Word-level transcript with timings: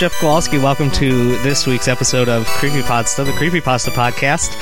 Jeff 0.00 0.18
Kowalski. 0.18 0.56
Welcome 0.56 0.90
to 0.92 1.36
this 1.42 1.66
week's 1.66 1.86
episode 1.86 2.30
of 2.30 2.46
Creepypodsta, 2.46 3.26
the 3.26 3.32
Creepypasta 3.32 3.90
podcast. 3.90 4.56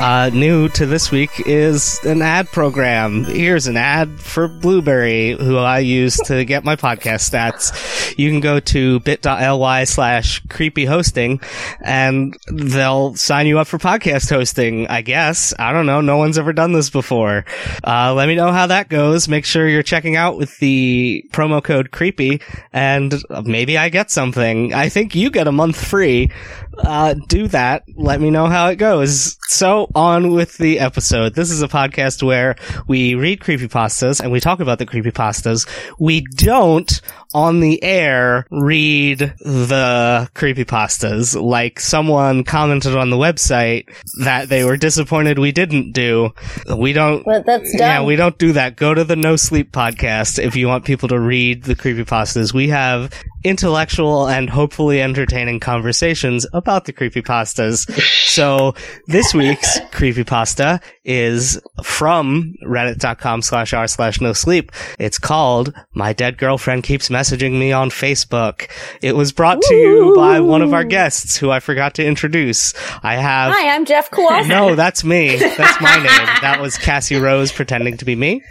Uh, 0.00 0.30
new 0.32 0.66
to 0.70 0.86
this 0.86 1.10
week 1.10 1.30
is 1.44 2.02
an 2.06 2.22
ad 2.22 2.50
program. 2.50 3.22
Here's 3.24 3.66
an 3.66 3.76
ad 3.76 4.18
for 4.18 4.48
Blubrry, 4.48 5.32
who 5.32 5.58
I 5.58 5.80
use 5.80 6.16
to 6.24 6.46
get 6.46 6.64
my 6.64 6.74
podcast 6.74 7.28
stats. 7.30 8.16
You 8.16 8.30
can 8.30 8.40
go 8.40 8.60
to 8.60 9.00
bit.ly 9.00 9.84
slash 9.84 10.40
creepy 10.48 10.86
hosting 10.86 11.42
and 11.82 12.34
they'll 12.50 13.14
sign 13.14 13.46
you 13.46 13.58
up 13.58 13.66
for 13.66 13.76
podcast 13.76 14.30
hosting, 14.30 14.86
I 14.86 15.02
guess. 15.02 15.52
I 15.58 15.74
don't 15.74 15.84
know. 15.84 16.00
No 16.00 16.16
one's 16.16 16.38
ever 16.38 16.54
done 16.54 16.72
this 16.72 16.88
before. 16.88 17.44
Uh, 17.86 18.14
let 18.14 18.26
me 18.26 18.36
know 18.36 18.52
how 18.52 18.68
that 18.68 18.88
goes. 18.88 19.28
Make 19.28 19.44
sure 19.44 19.68
you're 19.68 19.82
checking 19.82 20.16
out 20.16 20.38
with 20.38 20.58
the 20.60 21.26
promo 21.30 21.62
code 21.62 21.90
creepy 21.90 22.40
and 22.72 23.22
maybe 23.44 23.76
I 23.76 23.90
get 23.90 24.10
something. 24.10 24.72
I 24.72 24.88
think 24.88 25.14
you 25.14 25.30
get 25.30 25.46
a 25.46 25.52
month 25.52 25.76
free. 25.76 26.30
Uh, 26.78 27.16
do 27.28 27.48
that. 27.48 27.84
Let 27.96 28.18
me 28.18 28.30
know 28.30 28.46
how 28.46 28.68
it 28.68 28.76
goes. 28.76 29.36
So 29.50 29.90
on 29.96 30.30
with 30.30 30.58
the 30.58 30.78
episode. 30.78 31.34
This 31.34 31.50
is 31.50 31.60
a 31.60 31.66
podcast 31.66 32.22
where 32.22 32.54
we 32.86 33.16
read 33.16 33.40
creepypastas 33.40 34.20
and 34.20 34.30
we 34.30 34.38
talk 34.38 34.60
about 34.60 34.78
the 34.78 34.86
creepypastas. 34.86 35.68
We 35.98 36.20
don't 36.36 37.00
on 37.34 37.58
the 37.58 37.82
air 37.82 38.46
read 38.52 39.18
the 39.18 40.30
creepypastas 40.34 41.40
like 41.40 41.80
someone 41.80 42.44
commented 42.44 42.96
on 42.96 43.10
the 43.10 43.16
website 43.16 43.88
that 44.20 44.48
they 44.48 44.64
were 44.64 44.76
disappointed 44.76 45.38
we 45.40 45.50
didn't 45.50 45.92
do. 45.92 46.32
We 46.76 46.92
don't 46.92 47.24
But 47.24 47.44
that's 47.44 47.74
yeah, 47.76 48.04
we 48.04 48.14
don't 48.14 48.38
do 48.38 48.52
that. 48.52 48.76
Go 48.76 48.94
to 48.94 49.02
the 49.02 49.16
No 49.16 49.34
Sleep 49.34 49.72
podcast 49.72 50.42
if 50.42 50.54
you 50.54 50.68
want 50.68 50.84
people 50.84 51.08
to 51.08 51.18
read 51.18 51.64
the 51.64 51.74
creepypastas. 51.74 52.54
We 52.54 52.68
have 52.68 53.12
intellectual 53.42 54.28
and 54.28 54.50
hopefully 54.50 55.00
entertaining 55.00 55.58
conversations 55.60 56.46
about 56.52 56.84
the 56.84 56.92
creepypastas. 56.92 57.90
So 58.26 58.74
this 59.06 59.34
week's 59.40 59.80
creepypasta 59.90 60.82
is 61.02 61.58
from 61.82 62.54
reddit.com 62.66 63.40
slash 63.40 63.72
r 63.72 63.88
slash 63.88 64.20
no 64.20 64.34
sleep. 64.34 64.70
It's 64.98 65.18
called 65.18 65.72
My 65.94 66.12
Dead 66.12 66.36
Girlfriend 66.36 66.82
Keeps 66.82 67.08
Messaging 67.08 67.58
Me 67.58 67.72
on 67.72 67.88
Facebook. 67.88 68.70
It 69.00 69.16
was 69.16 69.32
brought 69.32 69.62
to 69.62 69.74
you 69.74 70.14
by 70.14 70.40
one 70.40 70.60
of 70.60 70.74
our 70.74 70.84
guests 70.84 71.36
who 71.36 71.50
I 71.50 71.60
forgot 71.60 71.94
to 71.94 72.04
introduce. 72.04 72.74
I 73.02 73.14
have 73.14 73.52
Hi, 73.54 73.74
I'm 73.74 73.86
Jeff 73.86 74.10
Kowalski. 74.10 74.48
no, 74.50 74.74
that's 74.74 75.04
me. 75.04 75.36
That's 75.36 75.80
my 75.80 75.96
name. 75.96 76.26
That 76.42 76.58
was 76.60 76.76
Cassie 76.76 77.16
Rose 77.16 77.50
pretending 77.50 77.96
to 77.96 78.04
be 78.04 78.14
me. 78.16 78.42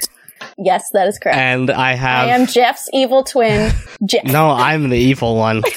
Yes, 0.58 0.90
that 0.92 1.08
is 1.08 1.18
correct. 1.20 1.38
And 1.38 1.70
I 1.72 1.94
have. 1.94 2.28
I 2.28 2.32
am 2.32 2.46
Jeff's 2.48 2.90
evil 2.94 3.24
twin, 3.24 3.72
Jeff. 4.06 4.24
no, 4.26 4.50
I'm 4.50 4.90
the 4.90 4.98
evil 4.98 5.36
one. 5.36 5.64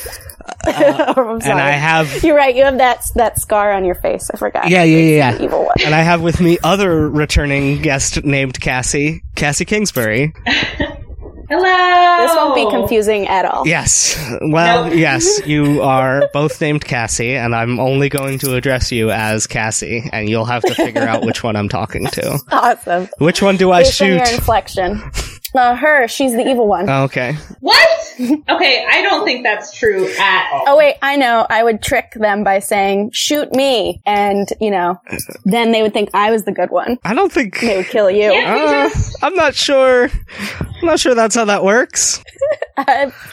Uh, 0.64 1.14
I'm 1.16 1.40
sorry. 1.40 1.52
And 1.52 1.60
I 1.60 1.70
have. 1.70 2.22
You're 2.24 2.36
right. 2.36 2.54
You 2.54 2.64
have 2.64 2.78
that 2.78 3.04
that 3.14 3.38
scar 3.38 3.72
on 3.72 3.84
your 3.84 3.94
face. 3.96 4.28
I 4.32 4.36
forgot. 4.36 4.68
Yeah, 4.68 4.82
yeah, 4.84 4.96
yeah, 4.98 5.32
The 5.32 5.38
yeah. 5.38 5.44
evil 5.44 5.64
one. 5.64 5.74
And 5.84 5.94
I 5.94 6.00
have 6.00 6.20
with 6.20 6.40
me 6.40 6.58
other 6.64 7.08
returning 7.08 7.80
guest 7.80 8.22
named 8.24 8.60
Cassie, 8.60 9.22
Cassie 9.36 9.64
Kingsbury. 9.64 10.34
Hello. 11.48 12.26
This 12.26 12.34
won't 12.36 12.54
be 12.54 12.68
confusing 12.70 13.26
at 13.26 13.44
all. 13.44 13.66
Yes. 13.66 14.16
Well, 14.40 14.84
Nope. 14.86 14.94
yes, 14.94 15.40
you 15.46 15.82
are 15.82 16.28
both 16.32 16.60
named 16.60 16.84
Cassie, 16.84 17.34
and 17.36 17.54
I'm 17.54 17.78
only 17.80 18.08
going 18.08 18.38
to 18.40 18.54
address 18.54 18.90
you 18.92 19.10
as 19.10 19.46
Cassie, 19.46 20.08
and 20.12 20.28
you'll 20.28 20.44
have 20.46 20.62
to 20.62 20.74
figure 20.74 21.02
out 21.02 21.24
which 21.24 21.42
one 21.42 21.56
I'm 21.56 21.68
talking 21.68 22.06
to. 22.06 22.38
Awesome. 22.52 23.08
Which 23.18 23.42
one 23.42 23.56
do 23.56 23.70
I 23.72 23.82
Based 23.82 24.00
on 24.00 24.08
shoot? 24.08 24.14
your 24.14 24.28
inflection. 24.34 25.02
Uh, 25.54 25.74
her. 25.74 26.08
She's 26.08 26.32
the 26.32 26.48
evil 26.48 26.66
one. 26.66 26.88
Okay. 26.88 27.36
What? 27.60 27.88
Okay, 28.20 28.86
I 28.88 29.02
don't 29.02 29.24
think 29.24 29.42
that's 29.42 29.76
true 29.76 30.06
at 30.18 30.50
all. 30.52 30.64
Oh 30.68 30.76
wait, 30.76 30.96
I 31.02 31.16
know. 31.16 31.46
I 31.48 31.62
would 31.62 31.82
trick 31.82 32.12
them 32.14 32.44
by 32.44 32.58
saying, 32.58 33.10
"Shoot 33.12 33.54
me," 33.54 34.00
and 34.06 34.46
you 34.60 34.70
know, 34.70 35.00
then 35.44 35.72
they 35.72 35.82
would 35.82 35.92
think 35.94 36.10
I 36.14 36.30
was 36.30 36.44
the 36.44 36.52
good 36.52 36.70
one. 36.70 36.98
I 37.04 37.14
don't 37.14 37.32
think. 37.32 37.58
They 37.60 37.76
would 37.78 37.86
kill 37.86 38.10
you. 38.10 38.30
Can't 38.30 38.70
Uh, 38.70 38.88
just 38.90 39.16
I'm 39.24 39.34
not 39.34 39.54
sure. 39.54 40.10
I'm 40.40 40.86
not 40.86 41.00
sure 41.00 41.14
that's 41.14 41.34
how 41.34 41.44
that 41.46 41.64
works. 41.64 42.22
Uh, 42.74 42.84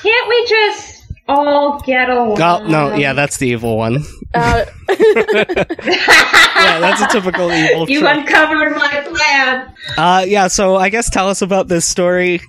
can't 0.03 0.27
we 0.29 0.45
just 0.47 0.98
all 1.29 1.79
get 1.81 2.09
along? 2.09 2.41
Oh, 2.41 2.67
no, 2.67 2.95
yeah, 2.95 3.13
that's 3.13 3.37
the 3.37 3.47
evil 3.47 3.77
one. 3.77 4.03
uh, 4.33 4.65
Yeah, 6.59 6.79
that's 6.79 7.01
a 7.01 7.07
typical 7.07 7.51
evil 7.51 7.89
You 7.89 8.01
trope. 8.01 8.17
uncovered 8.17 8.75
my 8.75 9.01
plan. 9.07 9.73
Uh, 9.97 10.25
yeah, 10.27 10.47
so 10.47 10.75
I 10.75 10.89
guess 10.89 11.09
tell 11.09 11.29
us 11.29 11.41
about 11.41 11.67
this 11.67 11.85
story. 11.85 12.41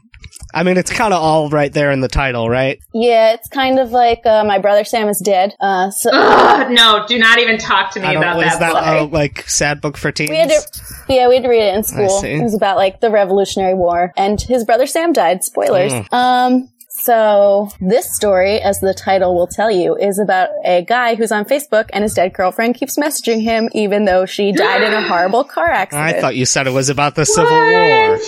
I 0.53 0.65
mean, 0.65 0.77
it's 0.79 0.91
kind 0.91 1.15
of 1.15 1.23
all 1.23 1.49
right 1.49 1.73
there 1.73 1.93
in 1.93 2.01
the 2.01 2.09
title, 2.09 2.51
right? 2.51 2.77
yeah, 2.93 3.35
it's 3.35 3.47
kind 3.49 3.79
of 3.79 3.93
like 3.93 4.27
uh, 4.27 4.43
my 4.45 4.59
brother 4.59 4.83
Sam 4.83 5.09
is 5.09 5.21
dead. 5.25 5.55
Uh, 5.61 5.91
so 5.93 6.11
Ugh, 6.13 6.73
no, 6.73 7.05
do 7.07 7.21
not 7.21 7.39
even 7.39 7.57
talk 7.57 7.93
to 7.93 8.01
me 8.01 8.17
about 8.17 8.43
is 8.43 8.59
that. 8.59 8.59
that 8.59 8.73
book. 8.73 8.83
uh, 9.13 9.17
like 9.17 9.49
sad 9.49 9.81
book 9.81 9.97
for 9.97 10.11
teens? 10.11 10.31
we 10.31 10.37
had 10.39 10.49
to, 10.51 10.61
yeah, 11.09 11.29
we 11.29 11.37
had 11.37 11.45
to 11.45 11.49
read 11.49 11.63
it 11.69 11.75
in 11.77 11.85
school. 11.85 12.09
see. 12.09 12.33
It 12.33 12.43
was 12.43 12.57
about 12.57 12.77
like 12.77 13.01
the 13.01 13.11
Revolutionary 13.13 13.75
War, 13.75 14.13
and 14.17 14.41
his 14.41 14.65
brother 14.65 14.87
Sam 14.89 15.13
died. 15.13 15.45
Spoilers. 15.45 15.93
Mm. 15.93 16.13
Um. 16.13 16.69
So 17.03 17.69
this 17.81 18.15
story, 18.15 18.61
as 18.61 18.81
the 18.81 18.93
title 18.93 19.35
will 19.35 19.47
tell 19.47 19.71
you, 19.71 19.97
is 19.97 20.19
about 20.19 20.51
a 20.65 20.85
guy 20.85 21.15
who's 21.15 21.33
on 21.33 21.45
Facebook 21.47 21.89
and 21.93 22.03
his 22.03 22.15
dead 22.15 22.35
girlfriend 22.35 22.75
keeps 22.75 22.99
messaging 22.99 23.43
him 23.43 23.69
even 23.73 24.05
though 24.05 24.27
she 24.27 24.53
died 24.53 24.83
in 24.83 24.93
a 24.93 25.09
horrible 25.09 25.45
car 25.45 25.71
accident. 25.71 26.17
I 26.17 26.21
thought 26.21 26.37
you 26.37 26.45
said 26.45 26.67
it 26.67 26.73
was 26.73 26.91
about 26.91 27.15
the 27.15 27.25
Civil 27.25 27.51
War. 27.51 28.19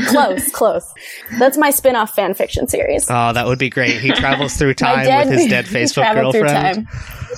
close, 0.06 0.50
close. 0.52 0.94
That's 1.38 1.56
my 1.56 1.70
spin-off 1.70 2.14
fan 2.14 2.34
fiction 2.34 2.68
series. 2.68 3.06
Oh, 3.10 3.32
that 3.32 3.46
would 3.46 3.58
be 3.58 3.70
great. 3.70 4.00
He 4.00 4.12
travels 4.12 4.56
through 4.56 4.74
time 4.80 5.26
with 5.26 5.38
his 5.38 5.48
dead 5.48 5.66
Facebook 5.66 6.14
girlfriend. 6.14 6.86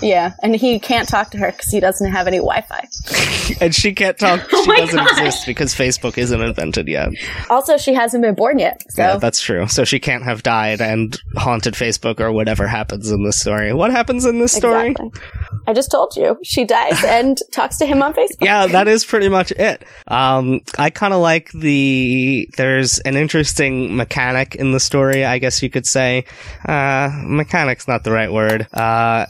Yeah, 0.02 0.32
and 0.42 0.54
he 0.56 0.78
can't 0.78 1.08
talk 1.08 1.30
to 1.30 1.38
her 1.38 1.52
because 1.52 1.70
he 1.70 1.80
doesn't 1.80 2.10
have 2.12 2.26
any 2.26 2.38
Wi-Fi. 2.38 2.88
And 3.60 3.74
she 3.74 3.92
can't 3.92 4.18
talk. 4.18 4.40
Oh 4.52 4.62
she 4.64 4.68
my 4.68 4.76
doesn't 4.78 4.96
God. 4.96 5.10
exist 5.10 5.46
because 5.46 5.74
Facebook 5.74 6.16
isn't 6.16 6.40
invented 6.40 6.88
yet. 6.88 7.10
Also, 7.50 7.76
she 7.76 7.92
hasn't 7.94 8.22
been 8.22 8.34
born 8.34 8.58
yet, 8.58 8.82
so 8.90 9.02
Yeah, 9.02 9.16
that's 9.16 9.40
true. 9.40 9.66
So 9.66 9.84
she 9.84 9.98
can't 10.00 10.24
have 10.24 10.42
died 10.42 10.80
and 10.80 11.18
haunted 11.36 11.74
Facebook 11.74 12.20
or 12.20 12.32
whatever 12.32 12.66
happens 12.66 13.10
in 13.10 13.24
this 13.24 13.38
story. 13.40 13.72
What 13.72 13.90
happens 13.90 14.24
in 14.24 14.38
this 14.38 14.52
story? 14.52 14.90
Exactly. 14.90 15.20
I 15.66 15.72
just 15.74 15.90
told 15.90 16.16
you 16.16 16.38
she 16.42 16.64
dies 16.64 17.02
and 17.04 17.36
talks 17.52 17.78
to 17.78 17.86
him 17.86 18.02
on 18.02 18.14
Facebook. 18.14 18.38
yeah, 18.42 18.66
that 18.66 18.88
is 18.88 19.04
pretty 19.04 19.28
much 19.28 19.50
it. 19.52 19.84
Um, 20.08 20.60
I 20.78 20.90
kind 20.90 21.12
of 21.12 21.20
like 21.20 21.50
the, 21.52 22.48
there's 22.56 22.98
an 23.00 23.16
interesting 23.16 23.96
mechanic 23.96 24.54
in 24.54 24.72
the 24.72 24.80
story, 24.80 25.24
I 25.24 25.38
guess 25.38 25.62
you 25.62 25.70
could 25.70 25.86
say. 25.86 26.24
Uh, 26.66 27.10
mechanic's 27.24 27.86
not 27.88 28.04
the 28.04 28.12
right 28.12 28.32
word. 28.32 28.66
Uh, 28.72 29.26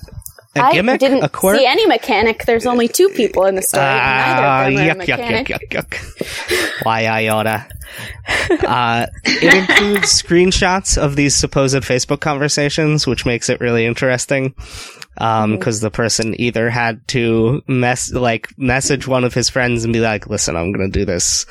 a 0.54 0.60
I 0.64 0.72
gimmick? 0.72 1.00
didn't 1.00 1.22
a 1.24 1.28
quirk? 1.28 1.58
see 1.58 1.66
any 1.66 1.86
mechanic. 1.86 2.44
There's 2.44 2.66
only 2.66 2.88
two 2.88 3.08
people 3.10 3.46
in 3.46 3.54
the 3.54 3.62
story. 3.62 3.84
and 3.84 4.38
neither 4.38 4.46
of 4.46 4.86
them 4.86 4.98
are 4.98 5.04
yuck, 5.04 5.06
yuck, 5.06 5.46
yuck, 5.46 5.68
yuck, 5.70 5.90
yuck. 5.90 6.84
Why 6.84 7.06
I 7.06 7.28
oughta. 7.28 7.66
Uh, 8.66 9.06
it 9.24 9.54
includes 9.54 10.22
screenshots 10.22 10.96
of 10.96 11.16
these 11.16 11.34
supposed 11.34 11.76
Facebook 11.82 12.20
conversations, 12.20 13.06
which 13.06 13.26
makes 13.26 13.48
it 13.48 13.60
really 13.60 13.84
interesting. 13.86 14.54
Um, 15.19 15.59
cause 15.59 15.81
the 15.81 15.91
person 15.91 16.41
either 16.41 16.71
had 16.71 17.06
to 17.09 17.62
mess, 17.69 18.12
like, 18.12 18.49
message 18.56 19.06
one 19.06 19.25
of 19.25 19.34
his 19.34 19.50
friends 19.50 19.84
and 19.84 19.93
be 19.93 20.00
like, 20.00 20.27
listen, 20.28 20.56
I'm 20.56 20.73
gonna 20.73 20.89
do 20.89 21.05
this 21.05 21.45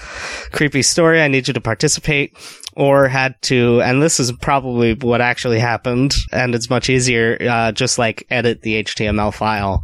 creepy 0.52 0.82
story. 0.82 1.22
I 1.22 1.28
need 1.28 1.48
you 1.48 1.54
to 1.54 1.62
participate. 1.62 2.36
Or 2.74 3.10
had 3.10 3.40
to, 3.44 3.82
and 3.82 4.02
this 4.02 4.18
is 4.18 4.32
probably 4.32 4.94
what 4.94 5.20
actually 5.20 5.60
happened, 5.60 6.16
and 6.32 6.56
it's 6.56 6.70
much 6.70 6.90
easier, 6.90 7.38
uh, 7.42 7.74
just 7.74 8.00
like 8.00 8.26
edit 8.30 8.62
the 8.62 8.82
HTML 8.82 9.34
file 9.34 9.84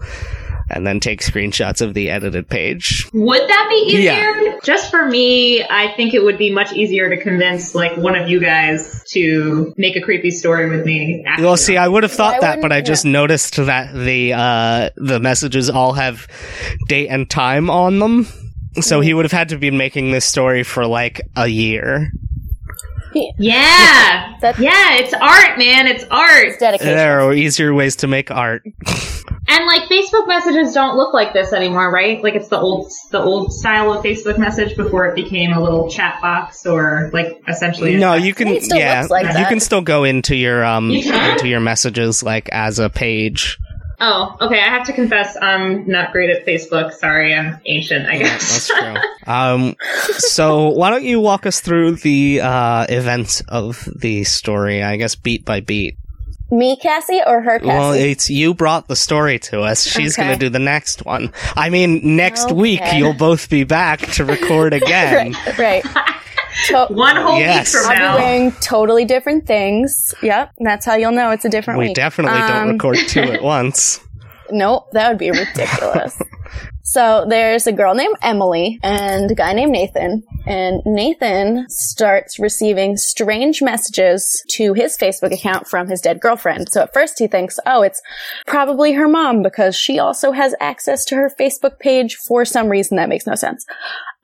and 0.69 0.85
then 0.85 0.99
take 0.99 1.21
screenshots 1.21 1.81
of 1.81 1.93
the 1.93 2.09
edited 2.09 2.49
page. 2.49 3.09
Would 3.13 3.41
that 3.41 3.67
be 3.69 3.75
easier? 3.93 4.11
Yeah. 4.11 4.59
Just 4.63 4.91
for 4.91 5.05
me, 5.05 5.63
I 5.63 5.93
think 5.95 6.13
it 6.13 6.23
would 6.23 6.37
be 6.37 6.51
much 6.51 6.73
easier 6.73 7.09
to 7.09 7.21
convince 7.21 7.73
like 7.73 7.95
one 7.97 8.15
of 8.15 8.29
you 8.29 8.39
guys 8.39 9.03
to 9.11 9.73
make 9.77 9.95
a 9.95 10.01
creepy 10.01 10.31
story 10.31 10.69
with 10.69 10.85
me. 10.85 11.23
Well, 11.39 11.57
see, 11.57 11.77
I 11.77 11.87
would 11.87 12.03
have 12.03 12.11
thought 12.11 12.35
Why 12.35 12.39
that, 12.55 12.61
but 12.61 12.71
I 12.71 12.77
wouldn't- 12.77 12.87
just 12.87 13.05
noticed 13.05 13.55
that 13.57 13.93
the 13.93 14.33
uh, 14.33 14.89
the 14.97 15.19
messages 15.19 15.69
all 15.69 15.93
have 15.93 16.27
date 16.87 17.07
and 17.07 17.29
time 17.29 17.69
on 17.69 17.99
them. 17.99 18.27
So 18.81 18.99
he 18.99 19.13
would 19.13 19.25
have 19.25 19.31
had 19.31 19.49
to 19.49 19.57
be 19.57 19.71
making 19.71 20.11
this 20.11 20.25
story 20.25 20.63
for 20.63 20.85
like 20.85 21.21
a 21.35 21.47
year. 21.47 22.11
Yeah. 23.37 24.35
That- 24.41 24.59
yeah, 24.59 24.95
it's 24.95 25.13
art, 25.13 25.57
man. 25.57 25.87
It's 25.87 26.03
art. 26.09 26.59
Dedication. 26.59 26.95
There 26.95 27.21
are 27.21 27.33
easier 27.33 27.73
ways 27.73 27.95
to 27.97 28.07
make 28.07 28.31
art. 28.31 28.63
And 29.49 29.65
like 29.65 29.83
Facebook 29.89 30.27
messages 30.27 30.73
don't 30.73 30.97
look 30.97 31.13
like 31.13 31.31
this 31.33 31.53
anymore, 31.53 31.89
right? 31.91 32.21
Like 32.21 32.35
it's 32.35 32.49
the 32.49 32.59
old 32.59 32.91
the 33.11 33.19
old 33.21 33.53
style 33.53 33.93
of 33.93 34.03
Facebook 34.03 34.37
message 34.37 34.75
before 34.75 35.05
it 35.07 35.15
became 35.15 35.53
a 35.53 35.61
little 35.63 35.89
chat 35.89 36.19
box 36.21 36.65
or 36.65 37.09
like 37.13 37.41
essentially 37.47 37.95
No, 37.95 38.13
you 38.15 38.33
can. 38.33 38.49
It 38.49 38.63
still 38.65 38.77
Yeah, 38.77 38.99
looks 39.01 39.11
like 39.11 39.25
you 39.27 39.33
that. 39.33 39.47
can 39.49 39.61
still 39.61 39.81
go 39.81 40.03
into 40.03 40.35
your 40.35 40.65
um 40.65 40.89
You 40.91 41.01
can? 41.03 41.31
into 41.31 41.47
your 41.47 41.61
messages 41.61 42.21
like 42.23 42.49
as 42.51 42.79
a 42.79 42.89
page. 42.89 43.57
Oh, 43.99 44.35
okay. 44.41 44.59
I 44.59 44.69
have 44.69 44.85
to 44.87 44.93
confess, 44.93 45.35
I'm 45.41 45.87
not 45.87 46.11
great 46.11 46.29
at 46.29 46.45
Facebook. 46.45 46.93
Sorry, 46.93 47.33
I'm 47.33 47.59
ancient. 47.65 48.05
I 48.07 48.17
guess. 48.19 48.67
That's 48.67 48.67
true. 48.67 49.01
um, 49.33 49.75
so 50.17 50.69
why 50.69 50.91
don't 50.91 51.03
you 51.03 51.19
walk 51.19 51.45
us 51.47 51.61
through 51.61 51.93
the 51.95 52.41
uh, 52.41 52.85
events 52.89 53.41
of 53.47 53.87
the 53.99 54.23
story? 54.23 54.83
I 54.83 54.97
guess 54.97 55.15
beat 55.15 55.45
by 55.45 55.61
beat. 55.61 55.97
Me, 56.49 56.77
Cassie, 56.77 57.19
or 57.25 57.41
her, 57.41 57.59
Cassie? 57.59 57.67
Well, 57.67 57.91
it's 57.91 58.29
you 58.29 58.53
brought 58.53 58.87
the 58.87 58.95
story 58.95 59.37
to 59.39 59.61
us. 59.61 59.83
She's 59.83 60.13
Okay. 60.17 60.27
going 60.27 60.39
to 60.39 60.45
do 60.45 60.49
the 60.49 60.59
next 60.59 61.03
one. 61.03 61.33
I 61.57 61.69
mean, 61.69 62.15
next 62.15 62.51
week 62.53 62.79
you'll 62.93 63.13
both 63.15 63.49
be 63.49 63.65
back 63.65 63.99
to 64.13 64.23
record 64.23 64.73
again. 64.81 65.33
right, 65.33 65.57
right. 65.57 65.85
To- 66.67 66.87
One 66.89 67.15
whole 67.15 67.39
Yes. 67.39 67.73
week 67.73 67.83
from 67.83 67.91
I'll 67.91 67.97
now. 67.99 68.17
be 68.17 68.23
wearing 68.23 68.51
totally 68.61 69.05
different 69.05 69.45
things. 69.47 70.13
Yep, 70.21 70.51
that's 70.59 70.85
how 70.85 70.95
you'll 70.95 71.11
know 71.11 71.31
it's 71.31 71.45
a 71.45 71.49
different 71.49 71.79
We 71.79 71.87
week. 71.87 71.95
definitely 71.95 72.39
don't 72.39 72.51
Um, 72.51 72.69
record 72.73 72.97
two 73.07 73.21
at 73.33 73.41
once. 73.41 73.99
Nope, 74.49 74.87
that 74.93 75.09
would 75.09 75.17
be 75.17 75.29
ridiculous. 75.29 76.17
so 76.83 77.25
there's 77.27 77.67
a 77.67 77.73
girl 77.73 77.93
named 77.95 78.15
Emily 78.21 78.79
and 78.81 79.29
a 79.29 79.35
guy 79.35 79.51
named 79.51 79.73
Nathan. 79.73 80.23
And 80.45 80.81
Nathan 80.85 81.65
starts 81.67 82.39
receiving 82.39 82.95
strange 82.95 83.61
messages 83.61 84.41
to 84.51 84.71
his 84.73 84.97
Facebook 84.97 85.33
account 85.33 85.67
from 85.67 85.89
his 85.89 85.99
dead 85.99 86.21
girlfriend. 86.21 86.69
So 86.71 86.83
at 86.83 86.93
first 86.93 87.19
he 87.19 87.27
thinks, 87.27 87.59
oh, 87.65 87.81
it's 87.81 88.01
probably 88.45 88.93
her 88.93 89.09
mom 89.09 89.43
because 89.43 89.75
she 89.75 89.99
also 89.99 90.31
has 90.31 90.55
access 90.61 91.03
to 91.05 91.15
her 91.15 91.29
Facebook 91.37 91.77
page 91.79 92.15
for 92.15 92.45
some 92.45 92.69
reason 92.69 92.95
that 92.95 93.09
makes 93.09 93.27
no 93.27 93.35
sense. 93.35 93.65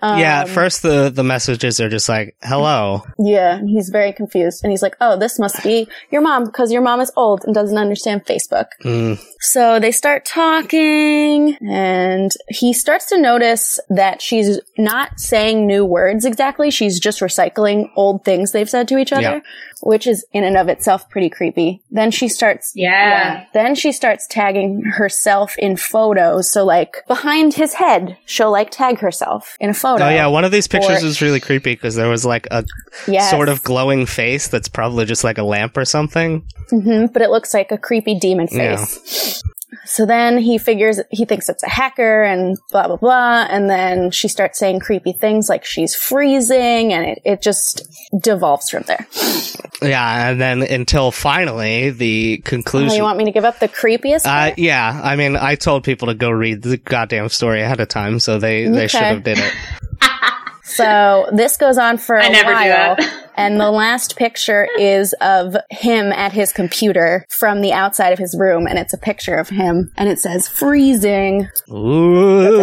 Um, 0.04 0.20
yeah, 0.20 0.42
at 0.42 0.50
first 0.50 0.82
the, 0.82 1.10
the 1.10 1.24
messages 1.24 1.80
are 1.80 1.88
just 1.88 2.10
like, 2.10 2.36
hello. 2.44 3.04
Yeah, 3.18 3.62
he's 3.66 3.88
very 3.90 4.12
confused. 4.12 4.62
And 4.64 4.72
he's 4.72 4.82
like, 4.82 4.98
oh, 5.00 5.18
this 5.18 5.40
must 5.40 5.64
be 5.64 5.88
your 6.12 6.22
mom 6.22 6.44
because 6.44 6.74
your 6.74 6.82
mom 6.82 7.00
is 7.00 7.10
old 7.16 7.46
and 7.46 7.56
doesn't 7.56 7.78
understand 7.78 8.26
Facebook. 8.26 8.66
Mm, 8.84 9.18
So 9.40 9.80
they 9.80 9.92
start 9.92 10.26
talking 10.26 11.56
and 11.70 12.32
he 12.50 12.74
starts 12.74 13.06
to 13.08 13.18
notice 13.18 13.80
that 13.90 14.22
she's 14.22 14.60
not 14.78 15.20
saying 15.20 15.66
new 15.66 15.86
words 15.86 16.26
exactly. 16.26 16.70
She's 16.70 17.00
just 17.00 17.22
recycling 17.22 17.90
old 17.96 18.26
things 18.26 18.52
they've 18.52 18.70
said 18.70 18.88
to 18.90 18.98
each 18.98 19.14
other, 19.14 19.22
Yeah. 19.22 19.40
Which 19.86 20.08
is 20.08 20.26
in 20.32 20.44
and 20.44 20.58
of 20.58 20.70
itself 20.70 21.10
pretty 21.10 21.30
creepy. 21.30 21.82
Then 21.92 22.10
she 22.10 22.28
starts, 22.28 22.72
Yeah. 22.76 23.46
Then 23.54 23.76
she 23.76 23.92
starts 23.92 24.26
tagging 24.28 24.82
herself 24.84 25.56
in 25.58 25.76
photos. 25.78 26.52
So 26.52 26.64
like 26.66 27.04
behind 27.08 27.54
his 27.54 27.74
head, 27.74 28.18
she'll 28.26 28.52
like 28.52 28.72
tag 28.72 29.00
herself 29.00 29.58
in 29.60 29.70
a 29.70 29.74
photo. 29.74 30.06
Oh 30.06 30.10
yeah, 30.10 30.28
one 30.28 30.46
of 30.46 30.52
these 30.52 30.68
pictures 30.68 31.04
Or- 31.04 31.08
is 31.08 31.22
really 31.22 31.40
creepy 31.40 31.74
because 31.74 31.96
there 31.96 32.10
was 32.10 32.26
like 32.26 32.48
a 32.52 32.64
Yes. 33.08 33.30
sort 33.30 33.50
of 33.50 33.64
glowing 33.64 34.06
face 34.06 34.48
that's 34.48 34.70
probably 34.70 35.06
just 35.06 35.24
like 35.24 35.38
a 35.38 35.44
lamp 35.44 35.76
or 35.78 35.86
something. 35.86 36.44
hmm 36.70 37.06
but 37.08 37.22
it 37.22 37.30
looks 37.30 37.54
like 37.54 37.72
a 37.72 37.78
creepy 37.78 38.16
demon 38.18 38.48
Yeah. 38.52 38.86
So 39.86 40.06
then 40.06 40.38
he 40.38 40.58
figures, 40.58 41.00
he 41.12 41.26
thinks 41.26 41.50
it's 41.50 41.64
a 41.64 41.70
hacker 41.70 42.24
and 42.24 42.58
blah, 42.72 42.88
blah, 42.88 42.98
blah. 42.98 43.48
And 43.50 43.70
then 43.70 44.12
she 44.12 44.28
starts 44.28 44.60
saying 44.60 44.80
creepy 44.80 45.14
things 45.14 45.50
like 45.50 45.66
she's 45.66 45.96
freezing 45.96 46.94
and 46.94 47.06
it, 47.06 47.22
it 47.26 47.42
just 47.42 47.88
devolves 48.22 48.70
from 48.70 48.84
there. 48.84 49.06
Yeah, 49.82 50.30
and 50.30 50.40
then 50.40 50.62
until 50.62 51.12
finally 51.12 51.90
the 51.90 52.42
Oh, 52.46 52.50
conclusion. 52.50 52.96
you 52.98 53.04
want 53.04 53.18
me 53.18 53.26
to 53.26 53.32
give 53.32 53.46
up 53.46 53.60
the 53.60 53.68
creepiest? 53.68 54.26
uh, 54.26 54.54
yeah, 54.58 55.00
I 55.04 55.16
mean, 55.16 55.36
I 55.36 55.56
told 55.56 55.84
people 55.84 56.08
to 56.08 56.14
go 56.14 56.30
read 56.30 56.62
the 56.62 56.78
goddamn 56.78 57.30
story 57.30 57.62
ahead 57.62 57.80
of 57.80 57.88
time, 57.90 58.20
so 58.20 58.40
they, 58.40 58.68
they 58.68 58.88
should 58.88 59.02
have 59.02 59.24
did 59.24 59.38
it. 59.40 59.54
So 60.76 61.30
this 61.32 61.58
goes 61.58 61.78
on 61.78 61.98
for 61.98 62.16
a 62.16 62.26
I 62.26 62.30
never 62.30 62.50
do 62.50 62.56
while. 62.56 62.96
that. 62.96 63.20
And 63.36 63.60
the 63.60 63.72
last 63.72 64.16
picture 64.16 64.68
is 64.78 65.14
of 65.20 65.58
him 65.72 66.12
at 66.12 66.34
his 66.34 66.54
computer 66.54 67.26
from 67.30 67.62
the 67.62 67.74
outside 67.74 68.14
of 68.14 68.20
his 68.20 68.38
room. 68.38 68.68
And 68.68 68.78
it's 68.78 68.94
a 68.94 68.98
picture 68.98 69.36
of 69.36 69.50
him 69.50 69.92
and 69.98 70.08
it 70.08 70.20
says 70.20 70.48
freezing. 70.48 71.48
Ooh. 71.72 72.54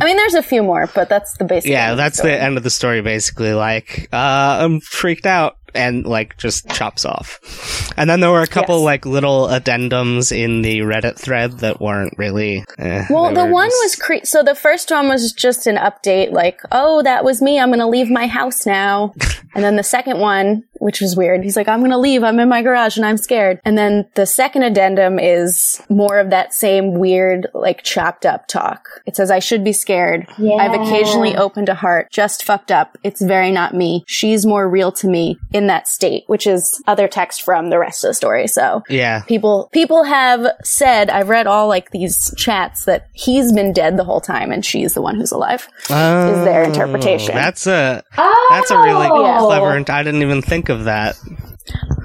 I 0.00 0.04
mean, 0.04 0.16
there's 0.16 0.34
a 0.34 0.42
few 0.42 0.62
more, 0.62 0.88
but 0.94 1.08
that's 1.08 1.36
the 1.38 1.44
basic. 1.44 1.70
Yeah, 1.70 1.94
that's 1.94 2.18
story. 2.18 2.34
the 2.34 2.42
end 2.42 2.56
of 2.58 2.62
the 2.62 2.70
story 2.70 3.00
basically. 3.00 3.54
Like, 3.54 4.08
uh, 4.12 4.58
I'm 4.60 4.80
freaked 4.80 5.26
out 5.26 5.56
and 5.74 6.04
like 6.06 6.36
just 6.36 6.68
chops 6.70 7.04
off. 7.04 7.38
And 7.96 8.08
then 8.08 8.20
there 8.20 8.30
were 8.30 8.42
a 8.42 8.46
couple 8.46 8.76
Yes. 8.78 8.84
like 8.84 9.06
little 9.06 9.46
addendums 9.48 10.30
in 10.36 10.62
the 10.62 10.80
Reddit 10.80 11.16
thread 11.18 11.58
that 11.60 11.80
weren't 11.80 12.14
really. 12.18 12.64
eh, 12.78 13.04
Well, 13.10 13.32
the 13.34 13.46
one 13.46 13.68
just- 13.68 13.82
was 13.82 13.96
cre- 13.96 14.24
so 14.24 14.42
the 14.42 14.54
first 14.54 14.90
one 14.90 15.08
was 15.08 15.32
just 15.32 15.66
an 15.66 15.76
update, 15.76 16.32
like, 16.32 16.60
"Oh, 16.70 17.02
that 17.02 17.24
was 17.24 17.42
me. 17.42 17.58
I'm 17.60 17.68
going 17.68 17.78
to 17.80 17.86
leave 17.86 18.10
my 18.10 18.26
house 18.26 18.64
now." 18.66 19.12
and 19.54 19.62
then 19.64 19.76
the 19.76 19.82
second 19.82 20.18
one, 20.18 20.64
which 20.82 21.00
was 21.00 21.16
weird, 21.16 21.42
he's 21.44 21.56
like, 21.56 21.68
"I'm 21.68 21.80
going 21.80 21.90
to 21.92 21.98
leave. 21.98 22.22
I'm 22.24 22.40
in 22.40 22.48
my 22.48 22.62
garage 22.62 22.96
and 22.96 23.06
I'm 23.06 23.16
scared." 23.16 23.60
And 23.64 23.78
then 23.78 24.06
the 24.14 24.26
second 24.26 24.62
addendum 24.64 25.18
is 25.18 25.80
more 25.88 26.18
of 26.18 26.30
that 26.30 26.52
same 26.52 26.94
weird, 26.94 27.46
like 27.54 27.82
chopped 27.82 28.26
up 28.26 28.46
talk. 28.48 28.88
It 29.06 29.16
says, 29.16 29.30
"I 29.30 29.38
should 29.38 29.64
be 29.64 29.72
scared. 29.72 30.26
I've 30.38 30.74
occasionally 30.80 31.36
opened 31.36 31.68
a 31.68 31.74
heart, 31.74 32.10
just 32.10 32.44
fucked 32.44 32.70
up. 32.70 32.98
It's 33.04 33.22
very 33.22 33.50
not 33.50 33.74
me. 33.74 34.04
She's 34.06 34.44
more 34.44 34.68
real 34.68 34.92
to 34.92 35.06
me 35.08 35.38
in 35.52 35.66
that 35.68 35.88
state," 35.88 36.24
which 36.26 36.46
is 36.46 36.82
other 36.86 37.08
text 37.08 37.42
from 37.42 37.70
the 37.70 37.78
rest 37.78 38.04
of 38.04 38.08
the 38.10 38.14
story. 38.14 38.46
So 38.46 38.82
Yeah. 38.88 39.20
people 39.26 39.68
people 39.72 40.04
have 40.04 40.46
said 40.64 41.10
i've 41.10 41.28
read 41.28 41.46
all 41.46 41.68
like 41.68 41.90
these 41.90 42.34
chats 42.36 42.84
that 42.84 43.06
he's 43.12 43.52
been 43.52 43.72
dead 43.72 43.96
the 43.96 44.04
whole 44.04 44.20
time 44.20 44.50
and 44.50 44.64
she's 44.64 44.94
the 44.94 45.02
one 45.02 45.14
who's 45.16 45.30
alive 45.32 45.68
is 45.82 45.88
their 45.88 46.62
oh, 46.62 46.66
interpretation. 46.66 47.34
That's 47.34 47.66
a 47.66 48.02
Oh, 48.18 48.48
that's 48.50 48.70
a 48.70 48.78
really 48.78 49.08
Yeah. 49.22 49.38
clever. 49.40 49.76
int- 49.76 49.90
I 49.90 50.02
didn't 50.02 50.22
even 50.22 50.42
think 50.42 50.68
of 50.68 50.71
that. 50.84 51.16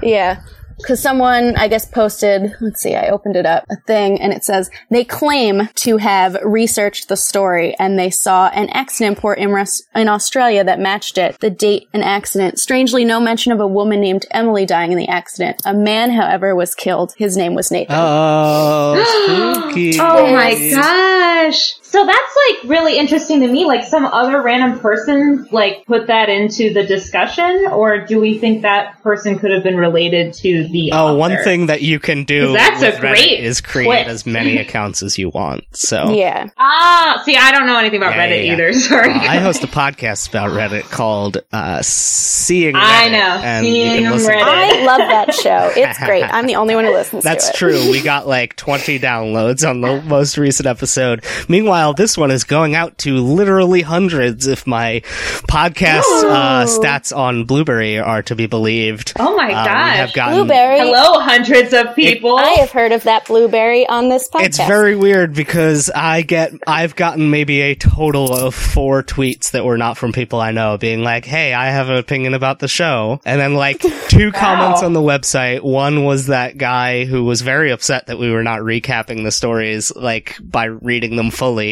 yeah. 0.02 0.42
Because 0.80 1.02
someone 1.02 1.56
i 1.56 1.66
guess 1.66 1.84
posted 1.90 2.52
let's 2.60 2.80
see 2.80 2.94
i 2.94 3.08
opened 3.08 3.34
it 3.34 3.44
up 3.44 3.64
a 3.68 3.74
thing 3.88 4.20
and 4.20 4.32
it 4.32 4.44
says 4.44 4.70
they 4.92 5.02
claim 5.02 5.68
to 5.74 5.96
have 5.96 6.36
researched 6.44 7.08
the 7.08 7.16
story 7.16 7.74
and 7.80 7.98
they 7.98 8.10
saw 8.10 8.46
an 8.50 8.68
accident 8.68 9.16
report 9.16 9.40
in, 9.40 9.50
Res- 9.50 9.82
in 9.96 10.08
australia 10.08 10.62
that 10.62 10.78
matched 10.78 11.18
it. 11.18 11.36
The 11.40 11.50
date 11.50 11.88
and 11.92 12.04
accident. 12.04 12.60
Strangely 12.60 13.04
no 13.04 13.18
mention 13.18 13.50
of 13.50 13.58
a 13.58 13.66
woman 13.66 14.00
named 14.00 14.26
emily 14.30 14.66
dying 14.66 14.92
in 14.92 14.98
the 14.98 15.08
accident. 15.08 15.60
A 15.64 15.74
man 15.74 16.12
however 16.12 16.54
was 16.54 16.76
killed. 16.76 17.12
His 17.16 17.36
name 17.36 17.56
was 17.56 17.72
nathan. 17.72 17.96
Oh, 17.98 19.64
spooky. 19.64 19.94
Oh 20.00 20.32
my 20.32 20.70
gosh. 20.70 21.74
So 21.90 22.04
that's 22.04 22.36
like 22.50 22.70
really 22.70 22.98
interesting 22.98 23.40
to 23.40 23.48
me. 23.48 23.64
Like 23.64 23.82
some 23.84 24.04
other 24.04 24.42
random 24.42 24.78
person 24.78 25.48
like 25.50 25.86
put 25.86 26.08
that 26.08 26.28
into 26.28 26.72
the 26.74 26.84
discussion 26.84 27.66
or 27.72 28.04
do 28.04 28.20
we 28.20 28.38
think 28.38 28.60
that 28.62 29.02
person 29.02 29.38
could 29.38 29.50
have 29.50 29.62
been 29.62 29.78
related 29.78 30.34
to 30.34 30.68
the 30.68 30.90
Oh, 30.92 31.14
one 31.16 31.32
author? 31.32 31.44
thing 31.44 31.66
that 31.66 31.80
you 31.80 31.98
can 31.98 32.24
do 32.24 32.52
that's 32.52 32.82
with 32.82 32.94
a 32.94 32.98
Reddit 32.98 33.00
great 33.00 33.40
is 33.40 33.62
create 33.62 33.86
twist. 33.86 34.08
as 34.10 34.26
many 34.26 34.58
accounts 34.58 35.02
as 35.02 35.16
you 35.16 35.30
want. 35.30 35.64
So 35.72 36.10
yeah 36.10 36.48
Ah, 36.58 37.22
see, 37.24 37.36
I 37.38 37.52
don't 37.52 37.66
know 37.66 37.78
anything 37.78 38.02
about 38.02 38.14
Yeah, 38.16 38.26
Reddit 38.26 38.36
yeah, 38.36 38.42
yeah. 38.42 38.52
either. 38.52 38.72
Sorry. 38.78 39.10
Uh, 39.10 39.18
I 39.20 39.38
host 39.38 39.64
a 39.64 39.66
podcast 39.66 40.28
about 40.28 40.50
Reddit 40.50 40.90
called 40.90 41.38
uh, 41.52 41.80
Seeing 41.80 42.74
Reddit. 42.74 42.82
I 42.82 43.08
know. 43.08 43.18
and 43.42 43.66
you 43.66 43.72
Seeing 43.72 44.02
can 44.04 44.12
Reddit. 44.12 44.42
I 44.42 44.84
love 44.84 44.98
that 44.98 45.34
show. 45.34 45.72
It's 45.88 45.98
great. 46.00 46.24
I'm 46.24 46.46
the 46.46 46.56
only 46.56 46.74
one 46.74 46.84
who 46.84 46.92
listens 46.92 47.24
That's 47.24 47.44
to 47.44 47.48
it. 47.66 47.72
That's 47.72 47.82
true. 47.84 47.90
We 47.90 48.02
got 48.02 48.26
like 48.26 48.56
20 48.56 48.98
downloads 48.98 49.66
on 49.68 49.80
the 49.80 50.02
most 50.02 50.36
recent 50.36 50.66
episode. 50.66 51.24
Meanwhile, 51.48 51.77
this 51.96 52.16
one 52.18 52.30
is 52.30 52.44
going 52.44 52.74
out 52.74 52.98
to 52.98 53.14
literally 53.16 53.82
hundreds 53.82 54.46
if 54.46 54.66
my 54.66 55.00
podcast 55.48 56.02
uh, 56.02 56.64
stats 56.66 57.16
on 57.16 57.44
Blubrry 57.44 57.98
are 57.98 58.22
to 58.24 58.34
be 58.34 58.46
believed. 58.46 59.12
oh 59.18 59.36
my 59.36 59.44
Um, 59.44 59.48
we 59.48 59.54
gosh. 59.54 59.96
have 59.96 60.12
gotten 60.12 60.34
Blubrry. 60.38 60.78
Hello, 60.80 61.20
hundreds 61.20 61.72
of 61.72 61.94
people. 61.94 62.36
I 62.36 62.50
have 62.60 62.70
heard 62.70 62.92
of 62.92 63.04
that 63.04 63.26
blueberry 63.26 63.86
on 63.88 64.08
this 64.08 64.28
podcast. 64.28 64.44
It's 64.46 64.58
very 64.58 64.96
weird 64.96 65.34
because 65.34 65.90
I 65.94 66.22
get 66.22 66.52
I've 66.66 66.96
gotten 66.96 67.30
maybe 67.30 67.60
a 67.62 67.74
total 67.74 68.32
of 68.34 68.54
four 68.54 69.02
tweets 69.02 69.52
that 69.52 69.64
were 69.64 69.78
not 69.78 69.96
from 69.96 70.12
people 70.12 70.40
I 70.40 70.50
know 70.52 70.76
being 70.78 71.02
like, 71.02 71.24
"Hey, 71.24 71.54
I 71.54 71.66
have 71.70 71.88
an 71.88 71.96
opinion 71.96 72.34
about 72.34 72.58
the 72.58 72.68
show." 72.68 73.20
And 73.24 73.40
then 73.40 73.54
like 73.54 73.80
two 74.08 74.32
comments 74.32 74.82
on 74.82 74.92
the 74.92 75.00
website. 75.00 75.62
One 75.62 76.04
was 76.04 76.26
that 76.26 76.58
guy 76.58 77.04
who 77.04 77.24
was 77.24 77.40
very 77.40 77.70
upset 77.70 78.06
that 78.06 78.18
we 78.18 78.30
were 78.30 78.42
not 78.42 78.60
recapping 78.60 79.24
the 79.24 79.30
stories 79.30 79.94
like 79.94 80.36
by 80.42 80.64
reading 80.64 81.16
them 81.16 81.30
fully. 81.30 81.67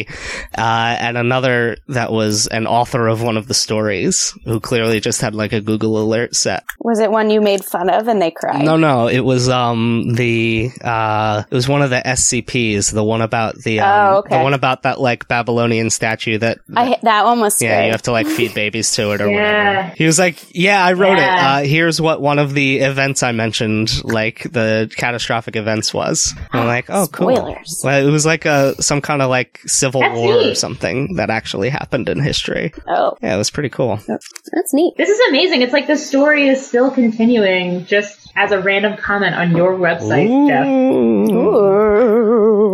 Uh, 0.57 0.95
and 0.99 1.17
another 1.17 1.77
that 1.87 2.11
was 2.11 2.47
an 2.47 2.67
author 2.67 3.07
of 3.07 3.21
one 3.23 3.37
of 3.37 3.47
the 3.47 3.53
stories 3.53 4.33
who 4.45 4.59
clearly 4.59 4.99
just 4.99 5.21
had 5.21 5.33
like 5.35 5.53
a 5.53 5.61
Google 5.61 5.97
alert 6.01 6.35
set. 6.35 6.63
Was 6.79 6.99
it 6.99 7.11
one 7.11 7.29
you 7.29 7.41
made 7.41 7.63
fun 7.63 7.89
of 7.89 8.07
and 8.07 8.21
they 8.21 8.31
cried? 8.31 8.63
No, 8.63 8.75
no, 8.77 9.07
it 9.07 9.21
was 9.21 9.49
um 9.49 10.13
the 10.13 10.69
uh 10.83 11.43
it 11.49 11.55
was 11.55 11.67
one 11.67 11.81
of 11.81 11.89
the 11.89 12.01
SCPs, 12.05 12.91
the 12.93 13.03
one 13.03 13.21
about 13.21 13.55
the 13.55 13.79
um, 13.79 13.87
Oh, 13.87 14.17
okay. 14.19 14.37
the 14.37 14.43
one 14.43 14.53
about 14.53 14.83
that 14.83 14.99
like 14.99 15.27
Babylonian 15.27 15.89
statue 15.89 16.37
that 16.39 16.59
I, 16.75 16.97
that 17.03 17.25
one 17.25 17.39
was 17.39 17.61
yeah, 17.61 17.69
scary. 17.69 17.85
you 17.87 17.91
have 17.91 18.01
to 18.03 18.11
like 18.11 18.27
feed 18.27 18.53
babies 18.53 18.91
to 18.93 19.11
it 19.11 19.21
or 19.21 19.29
Yeah. 19.31 19.35
whatever. 19.73 19.93
He 19.95 20.05
was 20.05 20.19
like, 20.19 20.37
"Yeah, 20.53 20.83
I 20.83 20.93
wrote 20.93 21.17
Yeah. 21.17 21.61
it. 21.61 21.65
Uh 21.65 21.67
here's 21.67 21.99
what 22.01 22.21
one 22.21 22.39
of 22.39 22.53
the 22.53 22.79
events 22.79 23.23
I 23.23 23.31
mentioned, 23.31 24.03
like 24.03 24.43
the 24.51 24.91
catastrophic 24.95 25.55
events 25.55 25.93
was." 25.93 26.33
And 26.51 26.61
I'm 26.61 26.67
like, 26.67 26.89
"Oh, 26.89 27.07
cool." 27.11 27.35
Spoilers. 27.35 27.81
Well, 27.83 28.07
it 28.07 28.11
was 28.11 28.25
like 28.25 28.45
a 28.45 28.81
some 28.81 29.01
kind 29.01 29.21
of 29.21 29.29
like 29.29 29.59
civil 29.87 30.01
That's 30.01 30.17
war 30.17 30.47
or 30.49 30.55
something 30.55 31.15
that 31.15 31.29
actually 31.29 31.69
happened 31.69 32.09
in 32.09 32.19
history. 32.19 32.73
oh, 32.87 33.17
Yeah, 33.21 33.35
it 33.35 33.37
was 33.37 33.49
pretty 33.49 33.69
cool. 33.69 33.99
that's 34.07 34.73
neat. 34.73 34.95
This 34.97 35.09
is 35.09 35.19
amazing. 35.29 35.61
It's 35.61 35.73
like 35.73 35.87
the 35.87 35.97
story 35.97 36.47
is 36.47 36.65
still 36.65 36.91
continuing 36.91 37.85
just 37.85 38.31
as 38.35 38.51
a 38.51 38.59
random 38.59 38.97
comment 38.97 39.35
on 39.35 39.55
your 39.55 39.73
website, 39.73 40.47
Jeff. 40.47 40.65
Ooh. 40.67 42.66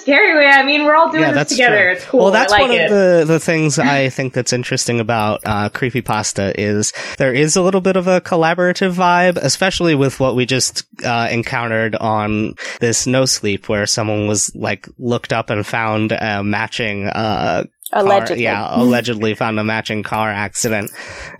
Scary 0.00 0.34
way. 0.36 0.46
I 0.46 0.64
mean, 0.64 0.84
we're 0.84 0.94
all 0.96 1.10
doing 1.10 1.22
yeah, 1.22 1.28
this 1.28 1.36
that's 1.36 1.52
together. 1.52 1.82
true. 1.84 1.92
It's 1.92 2.04
cool. 2.06 2.20
Well, 2.20 2.30
that's 2.30 2.52
I 2.52 2.58
like 2.58 2.68
one 2.68 2.78
it. 2.78 2.84
of 2.84 2.90
the, 2.90 3.24
the 3.34 3.40
things 3.40 3.78
I 3.78 4.08
think 4.08 4.32
that's 4.32 4.52
interesting 4.52 5.00
about 5.00 5.40
uh, 5.44 5.68
creepypasta 5.70 6.54
is 6.56 6.92
there 7.18 7.32
is 7.32 7.56
a 7.56 7.62
little 7.62 7.80
bit 7.80 7.96
of 7.96 8.06
a 8.06 8.20
collaborative 8.20 8.94
vibe, 8.94 9.36
especially 9.36 9.94
with 9.94 10.20
what 10.20 10.34
we 10.36 10.46
just 10.46 10.84
uh, 11.04 11.28
encountered 11.30 11.94
on 11.96 12.54
this 12.80 13.06
No 13.06 13.24
Sleep, 13.24 13.68
where 13.68 13.86
someone 13.86 14.26
was 14.26 14.54
like 14.54 14.88
looked 14.98 15.32
up 15.32 15.50
and 15.50 15.66
found 15.66 16.12
a 16.12 16.42
matching 16.42 17.06
uh, 17.06 17.64
car- 17.92 18.02
Allegedly. 18.02 18.44
yeah, 18.44 18.68
allegedly 18.70 19.34
found 19.34 19.58
a 19.58 19.64
matching 19.64 20.02
car 20.02 20.30
accident, 20.30 20.90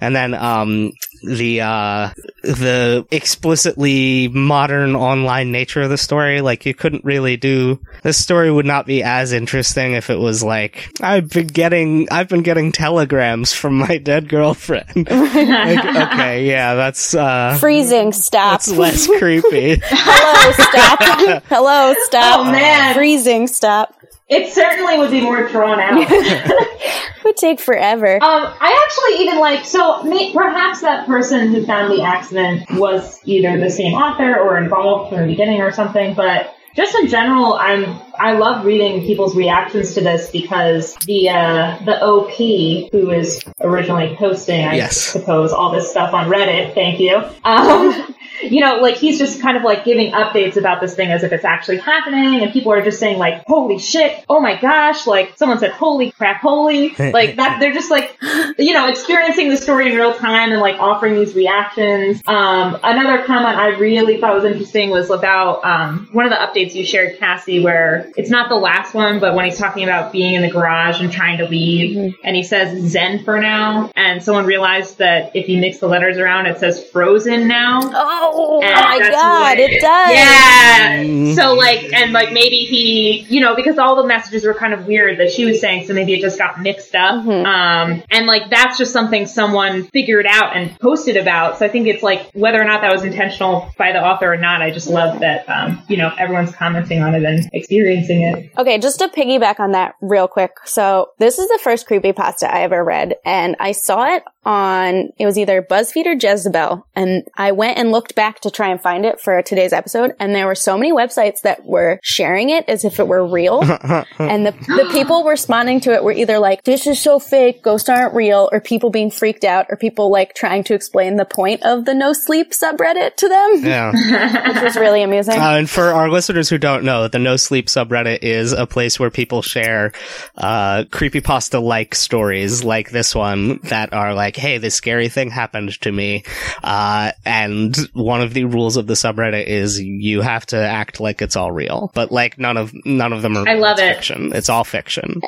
and 0.00 0.14
then 0.16 0.34
um, 0.34 0.90
the 1.22 1.60
uh, 1.60 2.10
the 2.42 3.06
explicitly 3.10 4.28
modern 4.28 4.96
online 4.96 5.52
nature 5.52 5.82
of 5.82 5.90
the 5.90 5.98
story. 5.98 6.40
Like 6.40 6.66
you 6.66 6.74
couldn't 6.74 7.04
really 7.04 7.36
do 7.36 7.80
this 8.02 8.18
story 8.18 8.50
would 8.50 8.66
not 8.66 8.86
be 8.86 9.02
as 9.02 9.32
interesting 9.32 9.92
if 9.92 10.10
it 10.10 10.18
was 10.18 10.42
like 10.42 10.90
I've 11.00 11.30
been 11.30 11.46
getting 11.48 12.08
I've 12.10 12.28
been 12.28 12.42
getting 12.42 12.72
telegrams 12.72 13.52
from 13.52 13.78
my 13.78 13.98
dead 13.98 14.28
girlfriend. 14.28 14.86
like, 15.10 15.84
okay, 15.84 16.46
yeah, 16.46 16.74
that's 16.74 17.14
uh, 17.14 17.56
Freezing, 17.60 18.12
stop. 18.12 18.52
that's 18.52 18.68
less 18.68 19.06
creepy. 19.06 19.80
Hello, 19.82 20.52
stop. 20.52 21.42
Hello, 21.48 21.94
stop. 22.04 22.40
Oh, 22.40 22.52
man. 22.52 22.94
Freezing, 22.94 23.46
stop. 23.46 23.94
It 24.30 24.52
certainly 24.52 24.96
would 24.96 25.10
be 25.10 25.20
more 25.20 25.48
drawn 25.48 25.80
out. 25.80 26.08
Would 27.24 27.36
take 27.36 27.60
forever. 27.60 28.14
Um, 28.14 28.54
I 28.60 28.86
actually 28.86 29.24
even 29.24 29.40
like 29.40 29.64
so 29.64 30.02
may, 30.04 30.32
perhaps 30.32 30.80
that 30.80 31.06
person 31.06 31.52
who 31.52 31.66
found 31.66 31.92
the 31.92 32.02
accident 32.02 32.70
was 32.72 33.20
either 33.24 33.58
the 33.58 33.68
same 33.68 33.92
author 33.92 34.38
or 34.38 34.56
involved 34.56 35.10
from 35.10 35.22
the 35.22 35.26
beginning 35.26 35.60
or 35.60 35.70
something. 35.72 36.14
But 36.14 36.54
just 36.74 36.94
in 36.94 37.08
general, 37.08 37.54
I'm 37.54 38.00
I 38.20 38.32
love 38.32 38.64
reading 38.66 39.00
people's 39.06 39.34
reactions 39.34 39.94
to 39.94 40.02
this 40.02 40.30
because 40.30 40.94
the 41.06 41.30
uh, 41.30 41.78
the 41.84 42.02
OP 42.04 42.90
who 42.92 43.10
is 43.10 43.42
originally 43.60 44.14
posting, 44.16 44.64
I 44.66 44.74
Yes. 44.76 44.96
suppose, 44.98 45.52
all 45.52 45.72
this 45.72 45.90
stuff 45.90 46.12
on 46.12 46.28
Reddit. 46.28 46.74
Thank 46.74 47.00
you. 47.00 47.22
Um, 47.44 48.14
you 48.42 48.60
know, 48.60 48.76
like 48.76 48.96
he's 48.96 49.18
just 49.18 49.40
kind 49.40 49.56
of 49.56 49.62
like 49.62 49.84
giving 49.84 50.12
updates 50.12 50.56
about 50.56 50.80
this 50.80 50.94
thing 50.94 51.10
as 51.10 51.22
if 51.24 51.32
it's 51.32 51.44
actually 51.44 51.78
happening, 51.78 52.42
and 52.42 52.52
people 52.52 52.72
are 52.72 52.82
just 52.82 52.98
saying 53.00 53.18
like, 53.18 53.42
"Holy 53.46 53.78
shit! 53.78 54.22
Oh 54.28 54.38
my 54.40 54.60
gosh!" 54.60 55.06
Like 55.06 55.36
someone 55.36 55.58
said, 55.58 55.70
"Holy 55.72 56.10
crap! 56.12 56.40
Holy!" 56.42 56.90
like 56.98 57.36
that. 57.36 57.58
They're 57.60 57.72
just 57.72 57.90
like, 57.90 58.16
you 58.58 58.74
know, 58.74 58.88
experiencing 58.88 59.48
the 59.48 59.56
story 59.56 59.90
in 59.90 59.96
real 59.96 60.12
time 60.14 60.52
and 60.52 60.60
like 60.60 60.76
offering 60.78 61.14
these 61.14 61.34
reactions. 61.34 62.20
Um, 62.26 62.78
another 62.82 63.24
comment 63.24 63.56
I 63.56 63.68
really 63.78 64.18
thought 64.20 64.34
was 64.34 64.44
interesting 64.44 64.90
was 64.90 65.10
about 65.10 65.64
um, 65.64 66.08
one 66.12 66.26
of 66.26 66.30
the 66.30 66.36
updates 66.36 66.74
you 66.74 66.84
shared, 66.84 67.18
Cassie, 67.18 67.60
where 67.62 68.09
it's 68.16 68.30
not 68.30 68.48
the 68.48 68.54
last 68.56 68.94
one, 68.94 69.20
but 69.20 69.34
when 69.34 69.44
he's 69.44 69.58
talking 69.58 69.84
about 69.84 70.12
being 70.12 70.34
in 70.34 70.42
the 70.42 70.50
garage 70.50 71.00
and 71.00 71.12
trying 71.12 71.38
to 71.38 71.46
leave, 71.48 72.14
and 72.24 72.36
he 72.36 72.42
says 72.42 72.90
Zen 72.90 73.24
for 73.24 73.40
now, 73.40 73.90
and 73.96 74.22
someone 74.22 74.46
realized 74.46 74.98
that 74.98 75.34
if 75.34 75.48
you 75.48 75.60
mix 75.60 75.78
the 75.78 75.86
letters 75.88 76.18
around, 76.18 76.46
it 76.46 76.58
says 76.58 76.84
Frozen 76.90 77.46
now. 77.48 77.80
Oh, 77.82 78.60
And 78.62 78.72
my 78.74 78.98
god, 79.10 79.40
what- 79.42 79.58
it 79.58 79.80
does. 79.80 80.10
Yeah. 80.12 81.02
Mm. 81.04 81.34
So 81.34 81.54
like, 81.54 81.92
and 81.92 82.12
like 82.12 82.32
maybe 82.32 82.58
he, 82.58 83.20
you 83.28 83.40
know, 83.40 83.54
because 83.54 83.78
all 83.78 83.96
the 83.96 84.06
messages 84.06 84.44
were 84.44 84.54
kind 84.54 84.72
of 84.74 84.86
weird 84.86 85.18
that 85.20 85.30
she 85.30 85.44
was 85.44 85.60
saying, 85.60 85.86
so 85.86 85.94
maybe 85.94 86.14
it 86.14 86.20
just 86.20 86.38
got 86.38 86.60
mixed 86.60 86.94
up. 86.94 87.24
Mhm. 87.24 87.44
Um, 87.46 88.02
and 88.10 88.26
like 88.26 88.50
that's 88.50 88.78
just 88.78 88.92
something 88.92 89.26
someone 89.26 89.84
figured 89.84 90.26
out 90.28 90.56
and 90.56 90.78
posted 90.80 91.16
about. 91.16 91.58
So 91.58 91.66
I 91.66 91.68
think 91.68 91.86
it's 91.86 92.02
like 92.02 92.30
whether 92.32 92.60
or 92.60 92.64
not 92.64 92.80
that 92.82 92.92
was 92.92 93.04
intentional 93.04 93.70
by 93.78 93.92
the 93.92 94.04
author 94.04 94.32
or 94.32 94.36
not. 94.36 94.62
I 94.62 94.70
just 94.70 94.88
love 94.88 95.20
that, 95.20 95.48
um, 95.48 95.82
you 95.88 95.96
know, 95.96 96.10
everyone's 96.18 96.52
commenting 96.54 97.02
on 97.02 97.14
it 97.14 97.22
and 97.24 97.48
experiencing 97.52 97.99
it. 98.08 98.52
Okay, 98.56 98.78
just 98.78 98.98
to 99.00 99.08
piggyback 99.08 99.60
on 99.60 99.72
that 99.72 99.94
real 100.00 100.28
quick. 100.28 100.52
So 100.64 101.10
this 101.18 101.38
is 101.38 101.48
the 101.48 101.58
first 101.62 101.88
creepypasta 101.88 102.50
I 102.50 102.62
ever 102.62 102.82
read 102.82 103.16
and 103.24 103.56
I 103.60 103.72
saw 103.72 104.14
it 104.14 104.22
on, 104.44 105.10
it 105.18 105.26
was 105.26 105.38
either 105.38 105.62
BuzzFeed 105.62 106.06
or 106.06 106.12
Jezebel. 106.12 106.86
And 106.94 107.26
I 107.36 107.52
went 107.52 107.78
and 107.78 107.92
looked 107.92 108.14
back 108.14 108.40
to 108.40 108.50
try 108.50 108.68
and 108.68 108.80
find 108.80 109.04
it 109.04 109.20
for 109.20 109.42
today's 109.42 109.72
episode. 109.72 110.12
And 110.18 110.34
there 110.34 110.46
were 110.46 110.54
so 110.54 110.76
many 110.76 110.92
websites 110.92 111.42
that 111.42 111.64
were 111.64 112.00
sharing 112.02 112.50
it 112.50 112.64
as 112.68 112.84
if 112.84 112.98
it 112.98 113.08
were 113.08 113.26
real. 113.26 113.60
and 114.18 114.46
the, 114.46 114.52
the 114.66 114.88
people 114.92 115.24
responding 115.24 115.80
to 115.80 115.92
it 115.92 116.02
were 116.02 116.12
either 116.12 116.38
like, 116.38 116.64
this 116.64 116.86
is 116.86 117.00
so 117.00 117.18
fake, 117.18 117.62
ghosts 117.62 117.88
aren't 117.88 118.14
real, 118.14 118.48
or 118.52 118.60
people 118.60 118.90
being 118.90 119.10
freaked 119.10 119.44
out, 119.44 119.66
or 119.68 119.76
people 119.76 120.10
like 120.10 120.34
trying 120.34 120.64
to 120.64 120.74
explain 120.74 121.16
the 121.16 121.24
point 121.24 121.62
of 121.62 121.84
the 121.84 121.94
no 121.94 122.12
sleep 122.12 122.52
subreddit 122.52 123.16
to 123.16 123.28
them, 123.28 123.64
yeah. 123.64 123.92
which 124.52 124.62
was 124.62 124.76
really 124.76 125.02
amusing. 125.02 125.34
Uh, 125.34 125.56
and 125.56 125.68
for 125.68 125.92
our 125.92 126.08
listeners 126.10 126.48
who 126.48 126.58
don't 126.58 126.84
know, 126.84 127.08
the 127.08 127.18
No 127.18 127.36
Sleep 127.36 127.66
subreddit 127.66 128.20
is 128.22 128.52
a 128.52 128.66
place 128.66 128.98
where 128.98 129.10
people 129.10 129.42
share 129.42 129.92
uh, 130.36 130.84
creepypasta 130.90 131.62
like 131.62 131.94
stories 131.94 132.64
like 132.64 132.90
this 132.90 133.14
one 133.14 133.58
that 133.64 133.92
are 133.92 134.14
like, 134.14 134.29
hey, 134.36 134.58
this 134.58 134.74
scary 134.74 135.08
thing 135.08 135.30
happened 135.30 135.80
to 135.82 135.92
me. 135.92 136.24
Uh, 136.62 137.12
and 137.24 137.76
one 137.92 138.20
of 138.20 138.34
the 138.34 138.44
rules 138.44 138.76
of 138.76 138.86
the 138.86 138.94
subreddit 138.94 139.46
is 139.46 139.80
you 139.80 140.20
have 140.20 140.46
to 140.46 140.56
act 140.56 141.00
like 141.00 141.22
it's 141.22 141.36
all 141.36 141.50
real. 141.52 141.90
But 141.94 142.10
like 142.12 142.38
none 142.38 142.56
of 142.56 142.72
none 142.84 143.12
of 143.12 143.22
them 143.22 143.36
are 143.36 143.48
I 143.48 143.52
real. 143.52 143.62
love 143.62 143.78
It's 143.78 143.82
it. 143.90 143.94
fiction. 143.94 144.32
It's 144.34 144.48
all 144.48 144.64
fiction. 144.64 145.20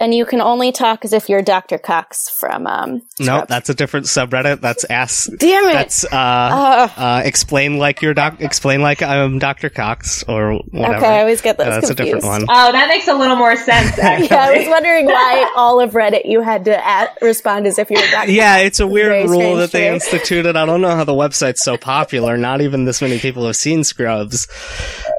And 0.00 0.14
you 0.14 0.24
can 0.26 0.40
only 0.40 0.72
talk 0.72 1.04
as 1.04 1.12
if 1.12 1.28
you're 1.28 1.42
Dr. 1.42 1.78
Cox 1.78 2.28
from 2.38 2.66
um 2.66 3.02
No, 3.18 3.24
Scrubs. 3.26 3.48
that's 3.48 3.68
a 3.70 3.74
different 3.74 4.06
subreddit. 4.06 4.60
That's 4.60 4.84
ass. 4.90 5.30
Damn 5.38 5.64
it. 5.68 5.72
that's 5.72 6.04
uh, 6.04 6.08
Ugh. 6.12 6.90
uh 6.96 7.22
explain 7.24 7.78
like 7.78 8.02
your 8.02 8.14
doc 8.14 8.40
explain 8.40 8.80
like 8.82 9.02
I'm 9.02 9.38
Dr. 9.38 9.68
Cox 9.70 10.22
or 10.24 10.54
whatever. 10.70 10.96
okay, 10.96 11.06
I 11.18 11.20
always 11.20 11.40
get 11.40 11.58
those 11.58 11.66
Yeah, 11.66 11.74
that's 11.80 11.86
confused. 11.88 12.00
a 12.00 12.14
different 12.16 12.24
one. 12.24 12.42
Oh, 12.48 12.72
that 12.72 12.88
makes 12.88 13.08
a 13.08 13.14
little 13.14 13.36
more 13.36 13.56
sense. 13.56 13.98
Actually. 13.98 14.26
Yeah, 14.36 14.46
I 14.46 14.58
was 14.58 14.66
wondering 14.68 15.06
why 15.06 15.52
all 15.56 15.80
of 15.80 15.92
Reddit 15.92 16.22
you 16.24 16.40
had 16.40 16.64
to 16.66 16.86
at- 16.86 17.16
respond 17.22 17.66
as 17.66 17.78
if 17.78 17.90
you 17.90 17.96
were 17.96 18.06
Dr. 18.10 18.30
Yeah, 18.30 18.45
it's 18.58 18.80
a 18.80 18.86
Very 18.86 19.24
weird 19.26 19.30
rule 19.30 19.56
that 19.56 19.72
they 19.72 19.88
instituted. 19.92 20.56
I 20.56 20.64
don't 20.66 20.80
know 20.80 20.94
how 20.94 21.04
the 21.04 21.12
website's 21.12 21.62
so 21.62 21.76
popular. 21.76 22.36
Not 22.36 22.60
even 22.60 22.84
this 22.84 23.02
many 23.02 23.18
people 23.18 23.46
have 23.46 23.56
seen 23.56 23.84
Scrubs. 23.84 24.48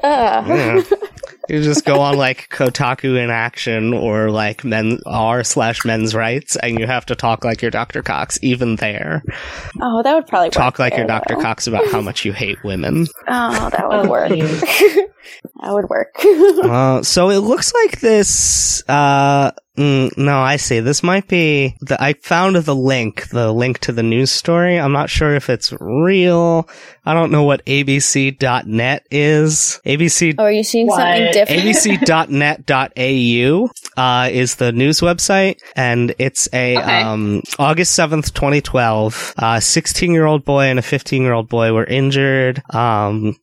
Ugh. 0.02 0.46
Yeah. 0.48 0.82
You 1.50 1.62
just 1.62 1.86
go 1.86 2.00
on 2.02 2.18
like 2.18 2.50
Kotaku 2.50 3.16
in 3.18 3.30
action 3.30 3.94
or 3.94 4.30
like 4.30 4.64
men 4.64 4.98
r 5.06 5.42
slash 5.42 5.82
men's 5.82 6.14
rights, 6.14 6.56
and 6.56 6.78
you 6.78 6.86
have 6.86 7.06
to 7.06 7.14
talk 7.14 7.42
like 7.42 7.62
you're 7.62 7.70
Dr. 7.70 8.02
Cox. 8.02 8.38
Even 8.42 8.76
there, 8.76 9.22
Oh, 9.80 10.02
that 10.02 10.14
would 10.14 10.26
probably 10.26 10.50
talk 10.50 10.74
work 10.74 10.78
like 10.78 10.92
you're 10.98 11.06
there, 11.06 11.20
Dr. 11.20 11.36
though. 11.36 11.40
Cox 11.40 11.66
about 11.66 11.86
how 11.90 12.02
much 12.02 12.26
you 12.26 12.34
hate 12.34 12.62
women. 12.64 13.06
Oh, 13.28 13.70
that 13.70 13.88
would 13.88 14.06
Oh, 14.06 14.10
work. 14.10 14.28
that 15.62 15.72
would 15.72 15.88
work. 15.88 16.14
Uh, 16.22 17.02
so 17.02 17.30
it 17.30 17.38
looks 17.38 17.72
like 17.72 18.00
this. 18.00 18.86
Uh, 18.86 19.52
mm, 19.78 20.16
no, 20.18 20.38
I 20.40 20.56
see. 20.56 20.80
This 20.80 21.02
might 21.02 21.28
be 21.28 21.76
the. 21.80 22.02
I 22.02 22.12
found 22.14 22.56
the 22.56 22.74
link, 22.74 23.28
the 23.30 23.52
link 23.52 23.78
to 23.80 23.92
the 23.92 24.02
news 24.02 24.30
story. 24.30 24.78
I'm 24.78 24.92
not 24.92 25.08
sure 25.10 25.34
if 25.34 25.48
it's 25.48 25.72
real. 25.80 26.68
I 27.06 27.14
don't 27.14 27.30
know 27.32 27.44
what 27.44 27.64
abc.net 27.64 29.06
is. 29.10 29.80
ABC. 29.86 30.34
oh, 30.38 30.44
are 30.44 30.52
you 30.52 30.62
seeing 30.64 30.86
What? 30.88 30.98
something 31.00 31.32
different? 31.32 31.62
abc.net.au 32.58 33.68
uh, 33.96 34.28
is 34.30 34.54
the 34.56 34.72
news 34.72 35.00
website, 35.00 35.58
and 35.76 36.14
it's 36.18 36.48
a 36.52 36.76
Okay. 36.78 37.02
um, 37.02 37.42
August 37.58 37.92
seventh, 37.94 38.34
twenty 38.34 38.60
twelve. 38.60 39.32
A 39.38 39.60
sixteen 39.60 40.12
year 40.12 40.26
old 40.26 40.44
boy 40.44 40.64
and 40.66 40.78
a 40.78 40.82
fifteen 40.82 41.22
year 41.22 41.32
old 41.32 41.48
boy 41.48 41.72
were 41.72 41.84
injured. 41.84 42.62
Um, 42.74 43.36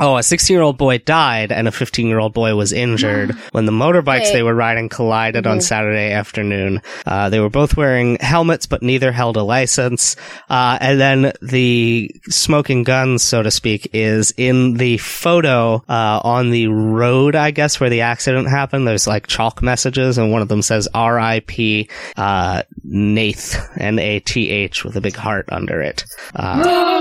Oh, 0.00 0.16
a 0.16 0.22
16 0.22 0.54
year 0.54 0.62
old 0.62 0.76
boy 0.76 0.98
died 0.98 1.52
and 1.52 1.68
a 1.68 1.72
15 1.72 2.06
year 2.06 2.18
old 2.18 2.34
boy 2.34 2.54
was 2.56 2.72
injured 2.72 3.32
when 3.52 3.64
the 3.66 3.72
motorbikes 3.72 4.22
Wait. 4.24 4.32
they 4.32 4.42
were 4.42 4.54
riding 4.54 4.88
collided 4.88 5.46
on 5.46 5.58
Mhm. 5.58 5.62
Saturday 5.62 6.12
afternoon. 6.12 6.82
Uh, 7.06 7.28
they 7.28 7.38
were 7.40 7.48
both 7.50 7.76
wearing 7.76 8.16
helmets, 8.20 8.66
but 8.66 8.82
neither 8.82 9.12
held 9.12 9.36
a 9.36 9.42
license. 9.42 10.16
Uh, 10.50 10.78
and 10.80 11.00
then 11.00 11.32
the 11.42 12.10
smoking 12.28 12.82
gun, 12.82 13.18
so 13.18 13.42
to 13.42 13.50
speak, 13.50 13.88
is 13.92 14.32
in 14.36 14.74
the 14.74 14.96
photo, 14.98 15.82
uh, 15.88 16.20
on 16.24 16.50
the 16.50 16.66
road, 16.68 17.36
I 17.36 17.50
guess, 17.52 17.78
where 17.78 17.90
the 17.90 18.00
accident 18.00 18.48
happened. 18.48 18.86
There's 18.88 19.06
like 19.06 19.26
chalk 19.28 19.62
messages 19.62 20.18
and 20.18 20.32
one 20.32 20.42
of 20.42 20.48
them 20.48 20.62
says 20.62 20.88
RIP, 20.94 21.88
uh, 22.16 22.62
Nath, 22.82 23.68
N-A-T-H 23.78 24.84
with 24.84 24.96
a 24.96 25.00
big 25.00 25.16
heart 25.16 25.46
under 25.52 25.80
it. 25.80 26.04
Uh, 26.34 26.62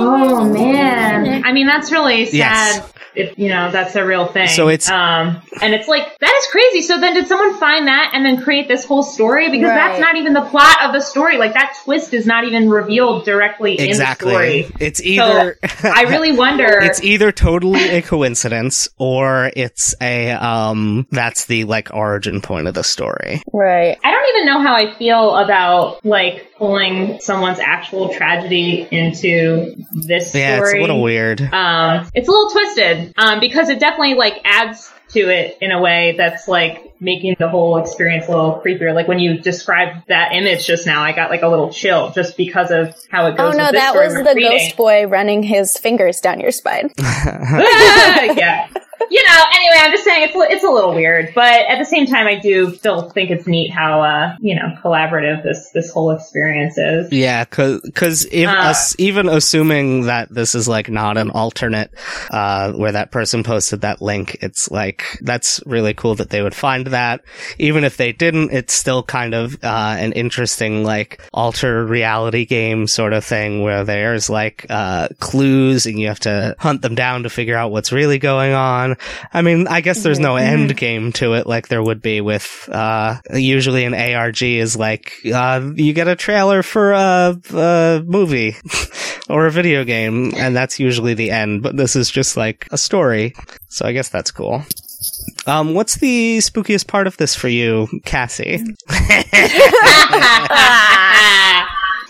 Oh 0.00 0.44
man. 0.44 1.42
I 1.44 1.52
mean, 1.52 1.66
that's 1.66 1.90
really 1.90 2.07
sad. 2.26 2.34
Yes. 2.34 2.92
If 3.14 3.36
you 3.38 3.48
know 3.48 3.70
that's 3.72 3.96
a 3.96 4.04
real 4.04 4.26
thing. 4.26 4.48
So 4.48 4.68
it's- 4.68 4.88
um, 4.88 5.40
and 5.60 5.74
it's 5.74 5.88
like 5.88 6.18
that 6.18 6.34
is 6.38 6.46
crazy. 6.52 6.82
So 6.82 7.00
then, 7.00 7.14
did 7.14 7.26
someone 7.26 7.58
find 7.58 7.88
that 7.88 8.12
and 8.14 8.24
then 8.24 8.42
create 8.42 8.68
this 8.68 8.84
whole 8.84 9.02
story? 9.02 9.50
Because 9.50 9.70
that's 9.70 9.98
not 9.98 10.16
even 10.16 10.34
the 10.34 10.42
plot 10.42 10.84
of 10.84 10.92
the 10.92 11.00
story. 11.00 11.36
Like 11.38 11.54
that 11.54 11.76
twist 11.84 12.14
is 12.14 12.26
not 12.26 12.44
even 12.44 12.70
revealed 12.70 13.24
directly 13.24 13.72
in 13.72 13.84
the 13.84 13.88
exactly. 13.88 14.30
story. 14.30 14.66
It's 14.78 15.02
either. 15.02 15.56
I 15.82 16.02
really 16.02 16.32
wonder. 16.36 16.78
it's 16.80 17.02
either 17.02 17.32
totally 17.32 17.88
a 17.88 18.02
coincidence 18.02 18.88
or 18.98 19.50
it's 19.56 19.94
a 20.00 20.30
um 20.32 21.06
that's 21.10 21.46
the 21.46 21.64
like 21.64 21.92
origin 21.94 22.40
point 22.40 22.68
of 22.68 22.74
the 22.74 22.84
story 22.84 23.42
right. 23.52 23.98
I 24.04 24.10
don't 24.12 24.28
even 24.36 24.46
know 24.46 24.60
how 24.60 24.74
I 24.74 24.94
feel 24.96 25.34
about 25.36 26.04
like 26.04 26.47
pulling 26.58 27.20
someone's 27.20 27.58
actual 27.60 28.08
tragedy 28.12 28.86
into 28.90 29.76
this 29.92 30.30
story. 30.30 30.42
yeah 30.42 30.60
it's 30.60 30.72
a 30.72 30.80
little 30.80 31.02
weird 31.02 31.40
um, 31.40 32.08
it's 32.14 32.28
a 32.28 32.30
little 32.30 32.50
twisted 32.50 33.14
um, 33.16 33.40
because 33.40 33.68
it 33.68 33.78
definitely 33.78 34.14
like 34.14 34.40
adds 34.44 34.92
to 35.08 35.20
it 35.20 35.56
in 35.60 35.70
a 35.70 35.80
way 35.80 36.14
that's 36.16 36.48
like 36.48 36.87
making 37.00 37.36
the 37.38 37.48
whole 37.48 37.78
experience 37.78 38.26
a 38.26 38.30
little 38.30 38.60
creepier. 38.64 38.94
Like 38.94 39.08
when 39.08 39.18
you 39.18 39.38
described 39.38 40.08
that 40.08 40.32
image 40.32 40.66
just 40.66 40.86
now, 40.86 41.02
I 41.02 41.12
got 41.12 41.30
like 41.30 41.42
a 41.42 41.48
little 41.48 41.72
chill 41.72 42.10
just 42.10 42.36
because 42.36 42.70
of 42.70 42.94
how 43.10 43.26
it 43.26 43.36
goes. 43.36 43.54
Oh 43.54 43.56
no, 43.58 43.64
with 43.64 43.72
this 43.72 43.82
that 43.82 43.94
was 43.94 44.14
the 44.14 44.34
reading. 44.34 44.50
ghost 44.50 44.76
boy 44.76 45.06
running 45.06 45.42
his 45.42 45.76
fingers 45.76 46.20
down 46.20 46.40
your 46.40 46.50
spine. 46.52 46.90
yeah. 46.98 48.68
You 49.10 49.24
know, 49.24 49.42
anyway, 49.54 49.76
I'm 49.78 49.90
just 49.92 50.04
saying 50.04 50.24
it's 50.24 50.34
a- 50.36 50.52
it's 50.54 50.64
a 50.64 50.68
little 50.68 50.92
weird, 50.94 51.32
but 51.34 51.54
at 51.70 51.78
the 51.78 51.84
same 51.86 52.04
time, 52.06 52.26
I 52.26 52.34
do 52.40 52.74
still 52.74 53.08
think 53.08 53.30
it's 53.30 53.46
neat 53.46 53.70
how 53.70 54.02
uh 54.02 54.36
you 54.38 54.54
know 54.54 54.74
collaborative 54.84 55.42
this 55.42 55.70
this 55.72 55.90
whole 55.90 56.10
experience 56.10 56.76
is. 56.76 57.10
Yeah, 57.10 57.44
because 57.44 58.26
if 58.30 58.48
Uh. 58.48 58.74
even 58.98 59.28
assuming 59.30 60.06
that 60.06 60.28
this 60.34 60.54
is 60.54 60.68
like 60.68 60.90
not 60.90 61.16
an 61.16 61.30
alternate, 61.30 61.90
uh, 62.30 62.72
where 62.72 62.92
that 62.92 63.10
person 63.10 63.44
posted 63.44 63.80
that 63.80 64.02
link, 64.02 64.36
it's 64.42 64.70
like 64.70 65.04
that's 65.22 65.62
really 65.64 65.94
cool 65.94 66.16
that 66.16 66.28
they 66.28 66.42
would 66.42 66.54
find 66.54 66.87
that. 66.88 67.22
Even 67.58 67.84
if 67.84 67.96
they 67.96 68.12
didn't, 68.12 68.52
it's 68.52 68.74
still 68.74 69.02
kind 69.02 69.34
of 69.34 69.54
uh, 69.62 69.96
an 69.98 70.12
interesting 70.12 70.84
like 70.84 71.20
alter 71.32 71.84
reality 71.84 72.44
game 72.44 72.86
sort 72.86 73.12
of 73.12 73.24
thing 73.24 73.62
where 73.62 73.84
there's 73.84 74.30
like 74.30 74.66
uh, 74.70 75.08
clues 75.20 75.86
and 75.86 75.98
you 75.98 76.08
have 76.08 76.20
to 76.20 76.54
hunt 76.58 76.82
them 76.82 76.94
down 76.94 77.22
to 77.22 77.30
figure 77.30 77.56
out 77.56 77.70
what's 77.70 77.92
really 77.92 78.18
going 78.18 78.52
on. 78.52 78.96
I 79.32 79.42
mean, 79.42 79.68
I 79.68 79.80
guess 79.80 80.02
there's 80.02 80.20
no 80.20 80.36
end 80.36 80.76
game 80.76 81.12
to 81.14 81.34
it 81.34 81.46
like 81.46 81.68
there 81.68 81.82
would 81.82 82.02
be 82.02 82.20
with 82.20 82.68
uh, 82.70 83.20
usually 83.34 83.84
an 83.84 83.94
ARG 83.94 84.42
is 84.42 84.76
like 84.76 85.12
uh, 85.32 85.70
you 85.74 85.92
get 85.92 86.08
a 86.08 86.16
trailer 86.16 86.62
for 86.62 86.92
a, 86.92 87.40
a 87.54 88.02
movie 88.06 88.56
or 89.28 89.46
a 89.46 89.50
video 89.50 89.84
game, 89.84 90.32
and 90.36 90.54
that's 90.54 90.78
usually 90.78 91.14
the 91.14 91.30
end. 91.30 91.62
But 91.62 91.76
this 91.76 91.96
is 91.96 92.10
just 92.10 92.36
like 92.36 92.68
a 92.70 92.78
story, 92.78 93.34
so 93.68 93.86
I 93.86 93.92
guess 93.92 94.08
that's 94.08 94.30
cool. 94.30 94.62
Um, 95.48 95.72
what's 95.74 95.96
the 95.96 96.38
spookiest 96.38 96.86
part 96.86 97.06
of 97.06 97.16
this 97.16 97.34
for 97.34 97.48
you, 97.48 97.88
Cassie? 98.04 98.62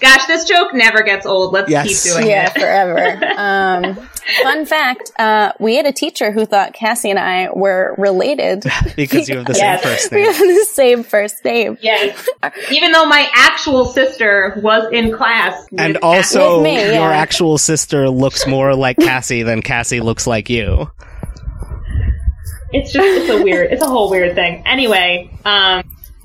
Gosh, 0.01 0.27
this 0.29 0.45
joke 0.45 0.73
never 0.75 1.03
gets 1.03 1.27
old. 1.27 1.53
Let's 1.53 1.69
Yes. 1.69 2.05
keep 2.05 2.13
doing 2.13 2.29
yeah, 2.29 2.47
it. 2.47 2.53
forever. 2.61 3.21
Um, 3.37 3.97
fun 4.45 4.65
fact: 4.65 5.11
uh, 5.19 5.53
we 5.59 5.75
had 5.75 5.87
a 5.87 5.93
teacher 5.93 6.31
who 6.31 6.47
thought 6.47 6.73
Cassie 6.73 7.11
and 7.11 7.19
I 7.19 7.49
were 7.53 7.97
related. 7.99 8.63
because 8.97 9.29
you 9.29 9.39
have 9.39 9.47
the 9.47 9.55
same 9.55 9.65
Yes. 9.65 9.83
first 9.83 10.13
we 10.13 10.23
name. 10.23 10.33
have 10.33 10.39
the 10.39 10.67
same 10.71 11.03
first 11.03 11.45
name. 11.45 11.79
Yes. 11.81 12.29
Even 12.71 12.93
though 12.93 13.07
my 13.07 13.29
actual 13.35 13.87
sister 13.87 14.61
was 14.63 14.89
in 14.93 15.13
class. 15.13 15.67
with 15.73 15.81
And 15.81 15.97
also, 15.99 16.59
With 16.63 16.65
me, 16.65 16.81
your 16.85 16.93
yeah. 16.93 17.11
actual 17.11 17.59
sister 17.59 18.09
looks 18.09 18.47
more 18.47 18.77
like 18.77 18.99
Cassie 18.99 19.43
than 19.43 19.63
Cassie 19.63 20.01
looks 20.01 20.29
like 20.29 20.49
you. 20.49 20.91
It's 22.73 22.93
just 22.93 23.07
it's 23.07 23.31
a 23.31 23.43
weird 23.43 23.73
it's 23.73 23.83
a 23.83 23.89
whole 23.89 24.11
weird 24.11 24.35
thing. 24.35 24.63
Anyway, 24.67 25.31
um 25.45 25.83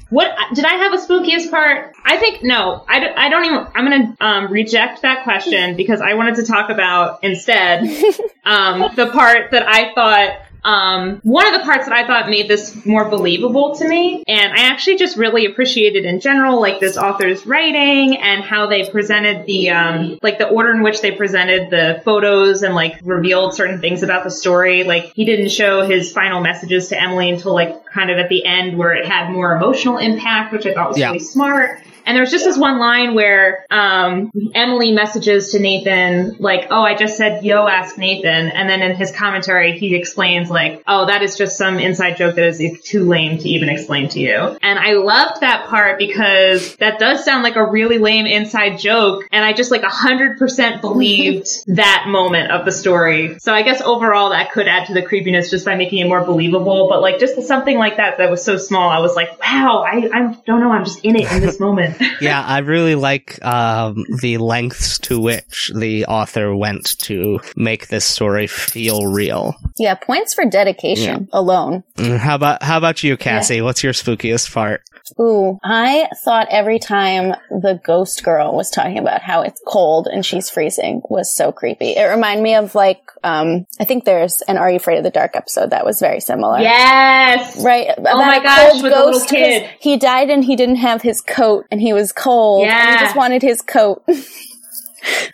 what 0.10 0.36
did 0.54 0.64
I 0.66 0.74
have 0.76 0.94
a 0.94 0.98
spookiest 0.98 1.50
part? 1.50 1.96
I 2.06 2.18
think 2.18 2.44
no. 2.44 2.86
I, 2.88 3.00
don't- 3.00 3.18
I 3.18 3.30
don't 3.30 3.46
even 3.46 3.68
I'm 3.74 3.86
going 3.90 4.16
to 4.18 4.26
um 4.26 4.52
reject 4.52 5.02
that 5.02 5.24
question 5.24 5.76
because 5.76 6.02
I 6.02 6.14
wanted 6.14 6.36
to 6.36 6.46
talk 6.46 6.70
about 6.70 7.24
instead 7.24 7.84
um 8.46 8.92
the 8.96 9.10
part 9.12 9.52
that 9.52 9.68
I 9.68 9.94
thought 9.96 10.38
um, 10.64 11.20
one 11.24 11.46
of 11.46 11.54
the 11.54 11.60
parts 11.66 11.86
that 11.88 11.94
I 11.94 12.08
thought 12.08 12.30
made 12.30 12.48
this 12.48 12.86
more 12.86 13.10
believable 13.10 13.76
to 13.76 13.88
me, 13.88 14.24
and 14.28 14.54
I 14.54 14.64
actually 14.68 14.98
just 14.98 15.18
really 15.18 15.46
appreciated 15.46 16.06
in 16.06 16.20
general, 16.20 16.62
like 16.62 16.80
this 16.80 16.98
author's 16.98 17.46
writing 17.46 18.18
and 18.18 18.44
how 18.44 18.68
they 18.68 18.90
presented 18.90 19.46
the, 19.46 19.72
um, 19.72 20.20
like 20.22 20.38
the 20.38 20.48
order 20.48 20.72
in 20.72 20.82
which 20.84 21.02
they 21.02 21.12
presented 21.12 21.70
the 21.70 22.02
photos 22.06 22.64
and 22.64 22.76
like 22.76 23.00
revealed 23.04 23.54
certain 23.56 23.82
things 23.82 24.04
about 24.04 24.24
the 24.24 24.32
story. 24.32 24.84
Like 24.84 25.06
he 25.14 25.26
didn't 25.26 25.50
show 25.50 25.86
his 25.86 26.12
final 26.12 26.42
messages 26.42 26.90
to 26.90 27.02
Emily 27.02 27.30
until 27.30 27.54
like 27.54 27.86
kind 27.86 28.10
of 28.10 28.18
at 28.18 28.30
the 28.30 28.46
end 28.46 28.78
where 28.78 28.94
it 28.94 29.06
had 29.06 29.32
more 29.32 29.56
emotional 29.56 29.98
impact, 29.98 30.54
which 30.54 30.66
I 30.66 30.74
thought 30.74 30.90
was 30.90 30.98
Yeah. 30.98 31.08
really 31.08 31.20
smart. 31.20 31.82
And 32.06 32.16
there 32.16 32.22
was 32.22 32.32
just 32.32 32.46
this 32.46 32.58
one 32.58 32.80
line 32.80 33.16
where 33.16 33.66
um, 33.72 34.32
Emily 34.54 34.92
messages 34.92 35.52
to 35.52 35.60
Nathan, 35.60 36.38
like, 36.40 36.68
oh, 36.70 36.82
I 36.82 36.96
just 36.96 37.18
said, 37.18 37.44
yo, 37.44 37.68
ask 37.68 37.98
Nathan. 37.98 38.50
And 38.50 38.70
then 38.70 38.82
in 38.82 38.96
his 38.96 39.12
commentary, 39.12 39.78
he 39.78 39.96
explains, 39.96 40.50
like, 40.50 40.84
oh, 40.88 41.06
that 41.06 41.22
is 41.22 41.38
just 41.38 41.58
some 41.58 41.80
inside 41.80 42.18
joke 42.18 42.36
that 42.36 42.46
is 42.46 42.62
too 42.84 43.06
lame 43.06 43.38
to 43.38 43.50
even 43.50 43.70
explain 43.70 44.10
to 44.10 44.20
you. 44.20 44.58
And 44.62 44.80
I 44.80 44.94
loved 44.94 45.42
that 45.42 45.68
part 45.68 45.98
because 45.98 46.76
that 46.78 47.00
does 47.00 47.24
sound 47.24 47.44
like 47.44 47.56
a 47.56 47.66
really 47.66 47.98
lame 47.98 48.26
inside 48.26 48.80
joke. 48.80 49.28
And 49.32 49.46
I 49.46 49.54
just 49.54 49.72
like 49.72 49.82
100% 49.82 50.82
believed 50.82 51.48
that 51.68 52.06
moment 52.08 52.52
of 52.52 52.66
the 52.66 52.72
story. 52.72 53.40
So 53.40 53.54
I 53.54 53.62
guess 53.64 53.82
overall 53.82 54.32
that 54.32 54.52
could 54.52 54.68
add 54.68 54.88
to 54.88 54.94
the 54.94 55.02
creepiness 55.02 55.50
just 55.50 55.66
by 55.66 55.76
making 55.76 56.00
it 56.00 56.08
more 56.08 56.24
believable. 56.24 56.90
But 56.90 57.02
like 57.02 57.20
just 57.20 57.42
something 57.44 57.78
like 57.78 57.98
that 57.98 58.18
that 58.18 58.30
was 58.30 58.44
so 58.44 58.58
small, 58.58 58.90
I 58.90 59.00
was 59.00 59.16
like, 59.16 59.40
wow, 59.40 59.84
I, 59.86 60.10
I 60.14 60.38
don't 60.46 60.60
know. 60.60 60.72
I'm 60.72 60.86
just 60.86 61.00
in 61.00 61.16
it 61.16 61.32
in 61.32 61.42
this 61.42 61.60
moment. 61.64 61.93
yeah, 62.22 62.44
I 62.44 62.60
really 62.60 62.96
like 62.96 63.44
um, 63.46 64.06
the 64.22 64.38
lengths 64.38 65.00
to 65.00 65.20
which 65.20 65.72
the 65.76 66.06
author 66.06 66.56
went 66.56 66.98
to 67.00 67.40
make 67.56 67.88
this 67.88 68.06
story 68.06 68.48
feel 68.48 69.08
real. 69.08 69.56
Yeah, 69.78 69.96
points 69.96 70.34
for 70.34 70.46
dedication 70.46 71.30
alone. 71.34 71.84
Mm, 71.98 72.18
How 72.18 72.36
about 72.36 72.64
how 72.64 72.78
about 72.78 73.04
you, 73.04 73.18
Cassie? 73.18 73.62
What's 73.62 73.84
your 73.84 73.94
spookiest 73.94 74.54
part? 74.54 74.84
Ooh, 75.20 75.60
I 75.64 76.08
thought 76.24 76.48
every 76.50 76.80
time 76.80 77.36
the 77.50 77.80
ghost 77.84 78.24
girl 78.24 78.56
was 78.56 78.70
talking 78.70 78.98
about 78.98 79.22
how 79.22 79.42
it's 79.42 79.62
cold 79.68 80.08
and 80.08 80.26
she's 80.26 80.50
freezing 80.50 81.02
was 81.10 81.36
so 81.36 81.52
creepy. 81.52 81.92
It 81.98 82.04
reminded 82.06 82.42
me 82.42 82.56
of 82.56 82.74
like, 82.74 83.02
um, 83.24 83.66
I 83.80 83.86
think 83.86 84.06
there's 84.06 84.42
an 84.48 84.58
Are 84.58 84.70
You 84.70 84.78
Afraid 84.78 84.98
of 84.98 85.04
the 85.04 85.10
Dark 85.10 85.36
episode 85.36 85.72
that 85.72 85.86
was 85.86 86.00
very 86.00 86.20
similar. 86.22 86.60
yes. 86.60 87.62
Right. 87.64 87.88
About 87.98 88.16
Oh 88.16 88.18
my 88.26 88.38
a 88.38 88.44
gosh, 88.44 88.72
cold 88.72 88.84
with 88.84 88.94
the 88.94 89.06
little 89.06 89.28
kid. 89.28 89.70
He 89.80 89.98
died 89.98 90.30
and 90.30 90.44
he 90.44 90.56
didn't 90.56 90.78
have 90.78 91.02
his 91.02 91.22
coat 91.22 91.66
and 91.70 91.82
he 91.82 91.92
was 91.94 92.12
cold. 92.12 92.64
And 92.64 92.70
Yeah. 92.72 92.98
he 93.00 93.04
just 93.06 93.16
wanted 93.16 93.42
his 93.42 93.62
coat. 93.62 94.04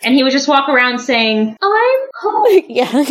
And 0.02 0.14
he 0.14 0.22
would 0.22 0.32
just 0.32 0.48
walk 0.48 0.68
around 0.68 0.98
saying, 0.98 1.56
oh, 1.60 2.00
I'm 2.02 2.10
cold. 2.20 2.64
yeah. 2.68 3.04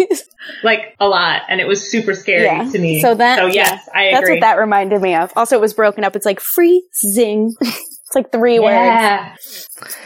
Like 0.63 0.95
a 0.99 1.07
lot. 1.07 1.43
And 1.47 1.61
it 1.61 1.67
was 1.67 1.89
super 1.89 2.13
scary 2.13 2.45
yeah. 2.45 2.69
to 2.69 2.79
me. 2.79 3.01
So 3.01 3.15
that, 3.15 3.37
so 3.37 3.45
yes, 3.47 3.83
yeah, 3.87 3.99
I 3.99 4.03
agree. 4.03 4.13
That's 4.13 4.29
what 4.29 4.39
that 4.41 4.57
reminded 4.57 5.01
me 5.01 5.15
of. 5.15 5.31
Also, 5.35 5.55
it 5.55 5.61
was 5.61 5.73
broken 5.73 6.03
up. 6.03 6.15
It's 6.15 6.25
like 6.25 6.39
freezing. 6.39 7.55
it's 8.09 8.15
like 8.15 8.31
three 8.31 8.57
words. 8.57 8.73
yeah. 8.73 9.35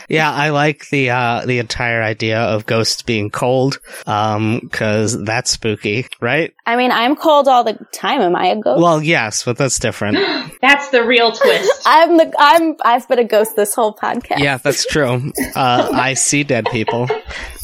Yeah, 0.09 0.31
I 0.31 0.49
like 0.49 0.89
the 0.89 1.11
uh, 1.11 1.45
the 1.45 1.59
entire 1.59 2.03
idea 2.03 2.37
of 2.37 2.65
ghosts 2.65 3.01
being 3.01 3.29
cold, 3.29 3.79
um, 4.05 4.59
because 4.61 5.23
that's 5.23 5.51
spooky, 5.51 6.07
right? 6.19 6.53
I 6.65 6.75
mean, 6.75 6.91
I'm 6.91 7.15
cold 7.15 7.47
all 7.47 7.63
the 7.63 7.77
time. 7.93 8.19
Am 8.19 8.35
I 8.35 8.47
a 8.47 8.59
ghost? 8.59 8.81
Well, 8.81 9.01
yes, 9.01 9.45
but 9.45 9.57
that's 9.57 9.79
different. 9.79 10.17
That's 10.61 10.89
the 10.91 11.03
real 11.03 11.31
twist. 11.33 11.81
I'm 11.85 12.17
the 12.17 12.33
I'm 12.39 12.75
I've 12.85 13.07
been 13.09 13.19
a 13.19 13.23
ghost 13.25 13.55
this 13.57 13.73
whole 13.75 13.93
podcast. 13.93 14.39
yeah, 14.39 14.57
that's 14.57 14.85
true. 14.85 15.31
Uh, 15.55 15.89
I 15.93 16.13
see 16.13 16.43
dead 16.45 16.67
people, 16.71 17.09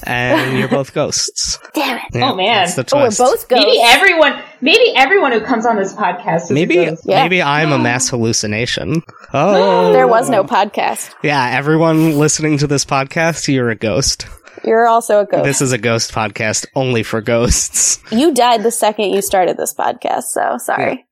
and 0.06 0.58
you're 0.58 0.68
both 0.68 0.94
ghosts. 0.94 1.60
Damn 1.74 1.98
it. 1.98 2.04
Oh, 2.14 2.18
yeah, 2.20 2.32
Oh, 2.32 2.36
man. 2.36 2.66
that's 2.66 2.76
the 2.76 2.86
Oh, 2.96 3.00
we're 3.00 3.10
both 3.10 3.48
ghosts. 3.48 3.48
maybe 3.52 3.80
everyone, 3.84 4.42
maybe 4.62 4.94
everyone 4.96 5.32
who 5.32 5.42
comes 5.42 5.66
on 5.66 5.76
this 5.76 5.94
podcast 5.94 6.44
is 6.44 6.52
a 6.52 6.54
Maybe 6.54 6.76
ghost. 6.76 7.04
Yeah. 7.06 7.24
maybe 7.24 7.42
I'm 7.42 7.72
a 7.72 7.80
mass 7.80 8.10
hallucination. 8.10 9.02
Oh, 9.34 9.94
There 9.94 10.08
was 10.08 10.28
no 10.30 10.44
podcast. 10.44 11.14
yeah. 11.24 11.52
Everyone 11.56 12.18
listening 12.18 12.58
to 12.60 12.68
this 12.68 12.84
podcast, 12.84 13.48
you're 13.54 13.70
a 13.70 13.76
ghost. 13.76 14.26
You're 14.64 14.88
also 14.88 15.20
a 15.22 15.26
ghost. 15.26 15.44
This 15.44 15.62
is 15.62 15.72
a 15.72 15.78
ghost 15.78 16.12
podcast 16.12 16.66
only 16.76 17.04
for 17.04 17.22
ghosts. 17.22 18.00
you 18.12 18.34
died 18.34 18.64
the 18.64 18.72
second 18.72 19.12
you 19.12 19.22
started 19.22 19.56
this 19.56 19.74
podcast, 19.76 20.24
so 20.24 20.58
sorry. 20.58 21.06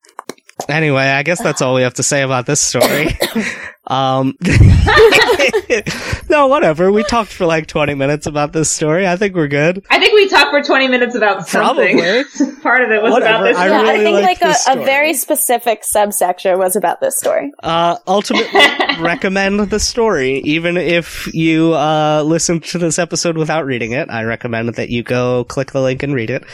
Anyway, 0.68 1.02
I 1.04 1.22
guess 1.22 1.40
that's 1.40 1.62
all 1.62 1.74
we 1.76 1.82
have 1.82 1.94
to 1.94 2.02
say 2.02 2.22
about 2.22 2.44
this 2.46 2.60
story. 2.60 3.16
um, 3.88 4.36
no, 6.30 6.46
whatever. 6.46 6.92
We 6.92 7.02
talked 7.04 7.32
for 7.32 7.46
like 7.46 7.66
20 7.66 7.94
minutes 7.94 8.26
about 8.26 8.52
this 8.52 8.72
story. 8.72 9.06
I 9.06 9.16
think 9.16 9.34
we're 9.34 9.48
good. 9.48 9.84
I 9.90 9.98
think 9.98 10.14
we 10.14 10.28
talked 10.28 10.50
for 10.50 10.62
20 10.62 10.88
minutes 10.88 11.14
about 11.14 11.48
something. 11.48 11.98
Probably. 11.98 12.56
Part 12.62 12.82
of 12.82 12.90
it 12.90 13.02
was 13.02 13.12
Whatever, 13.12 13.38
about 13.38 13.44
this. 13.44 13.56
I 13.56 13.68
Yeah, 13.68 13.78
I 13.78 13.82
really 13.92 14.04
think 14.04 14.22
like 14.22 14.38
like 14.42 14.56
a, 14.66 14.72
a 14.72 14.84
very 14.84 15.14
specific 15.14 15.84
subsection 15.84 16.58
was 16.58 16.76
about 16.76 17.00
this 17.00 17.18
story. 17.18 17.52
Uh, 17.62 17.96
ultimately, 18.06 18.60
recommend 19.00 19.60
the 19.70 19.80
story. 19.80 20.38
Even 20.40 20.76
if 20.76 21.32
you 21.32 21.72
uh, 21.74 22.22
listen 22.24 22.60
to 22.60 22.78
this 22.78 22.98
episode 22.98 23.36
without 23.38 23.64
reading 23.64 23.92
it, 23.92 24.10
I 24.10 24.24
recommend 24.24 24.74
that 24.74 24.90
you 24.90 25.02
go 25.02 25.44
click 25.44 25.72
the 25.72 25.80
link 25.80 26.02
and 26.02 26.14
read 26.14 26.30
it. 26.30 26.44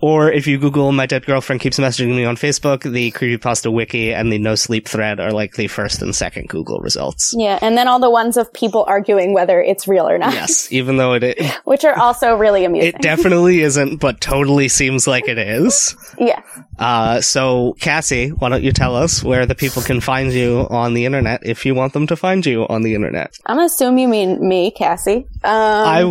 Or 0.00 0.30
if 0.30 0.46
you 0.46 0.58
Google 0.58 0.92
"My 0.92 1.06
Dead 1.06 1.24
Girlfriend 1.24 1.62
Keeps 1.62 1.78
Messaging 1.78 2.14
Me" 2.14 2.24
on 2.24 2.36
Facebook, 2.36 2.82
the 2.90 3.12
creepypasta 3.12 3.72
wiki 3.72 4.12
and 4.12 4.30
the 4.30 4.38
No 4.38 4.54
Sleep 4.54 4.86
thread 4.86 5.20
are 5.20 5.32
like 5.32 5.54
the 5.54 5.68
first 5.68 6.02
and 6.02 6.14
second 6.14 6.48
Google 6.48 6.81
results. 6.82 7.34
Yeah, 7.36 7.58
and 7.62 7.78
then 7.78 7.88
all 7.88 7.98
the 8.00 8.10
ones 8.10 8.36
of 8.36 8.52
people 8.52 8.84
arguing 8.88 9.32
whether 9.32 9.60
it's 9.62 9.86
real 9.88 10.08
or 10.08 10.18
not, 10.18 10.34
Yes, 10.34 10.70
even 10.72 10.96
though 10.98 11.14
it 11.14 11.22
it 11.22 11.40
which 11.64 11.84
are 11.84 11.98
also 11.98 12.34
really 12.36 12.64
amusing. 12.68 12.88
It 12.94 13.00
definitely 13.00 13.60
isn't, 13.60 13.96
but 13.98 14.20
totally 14.20 14.68
seems 14.68 15.06
like 15.06 15.28
it 15.28 15.38
is. 15.38 15.96
yeah. 16.18 16.42
Uh, 16.78 17.20
so 17.20 17.76
Cassie, 17.80 18.30
why 18.30 18.48
don't 18.48 18.62
you 18.62 18.72
tell 18.72 18.96
us 18.96 19.22
where 19.22 19.46
the 19.46 19.54
people 19.54 19.82
can 19.82 20.00
find 20.00 20.32
you 20.32 20.66
on 20.70 20.94
the 20.94 21.04
internet 21.06 21.40
if 21.46 21.64
you 21.64 21.74
want 21.74 21.92
them 21.92 22.06
to 22.08 22.16
find 22.16 22.44
you 22.44 22.66
on 22.68 22.82
the 22.82 22.94
internet? 22.94 23.32
I'm 23.46 23.56
gonna 23.56 23.66
assume 23.66 23.98
you 23.98 24.08
mean 24.08 24.46
me, 24.46 24.70
Cassie. 24.72 25.26
Um, 25.44 25.52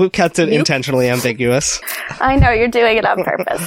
I 0.04 0.10
kept 0.14 0.40
it 0.40 0.50
intentionally 0.50 1.10
ambiguous. 1.10 1.82
I 2.22 2.36
know 2.38 2.52
you're 2.52 2.68
doing 2.70 2.98
it 2.98 3.06
on 3.06 3.24
purpose. 3.24 3.62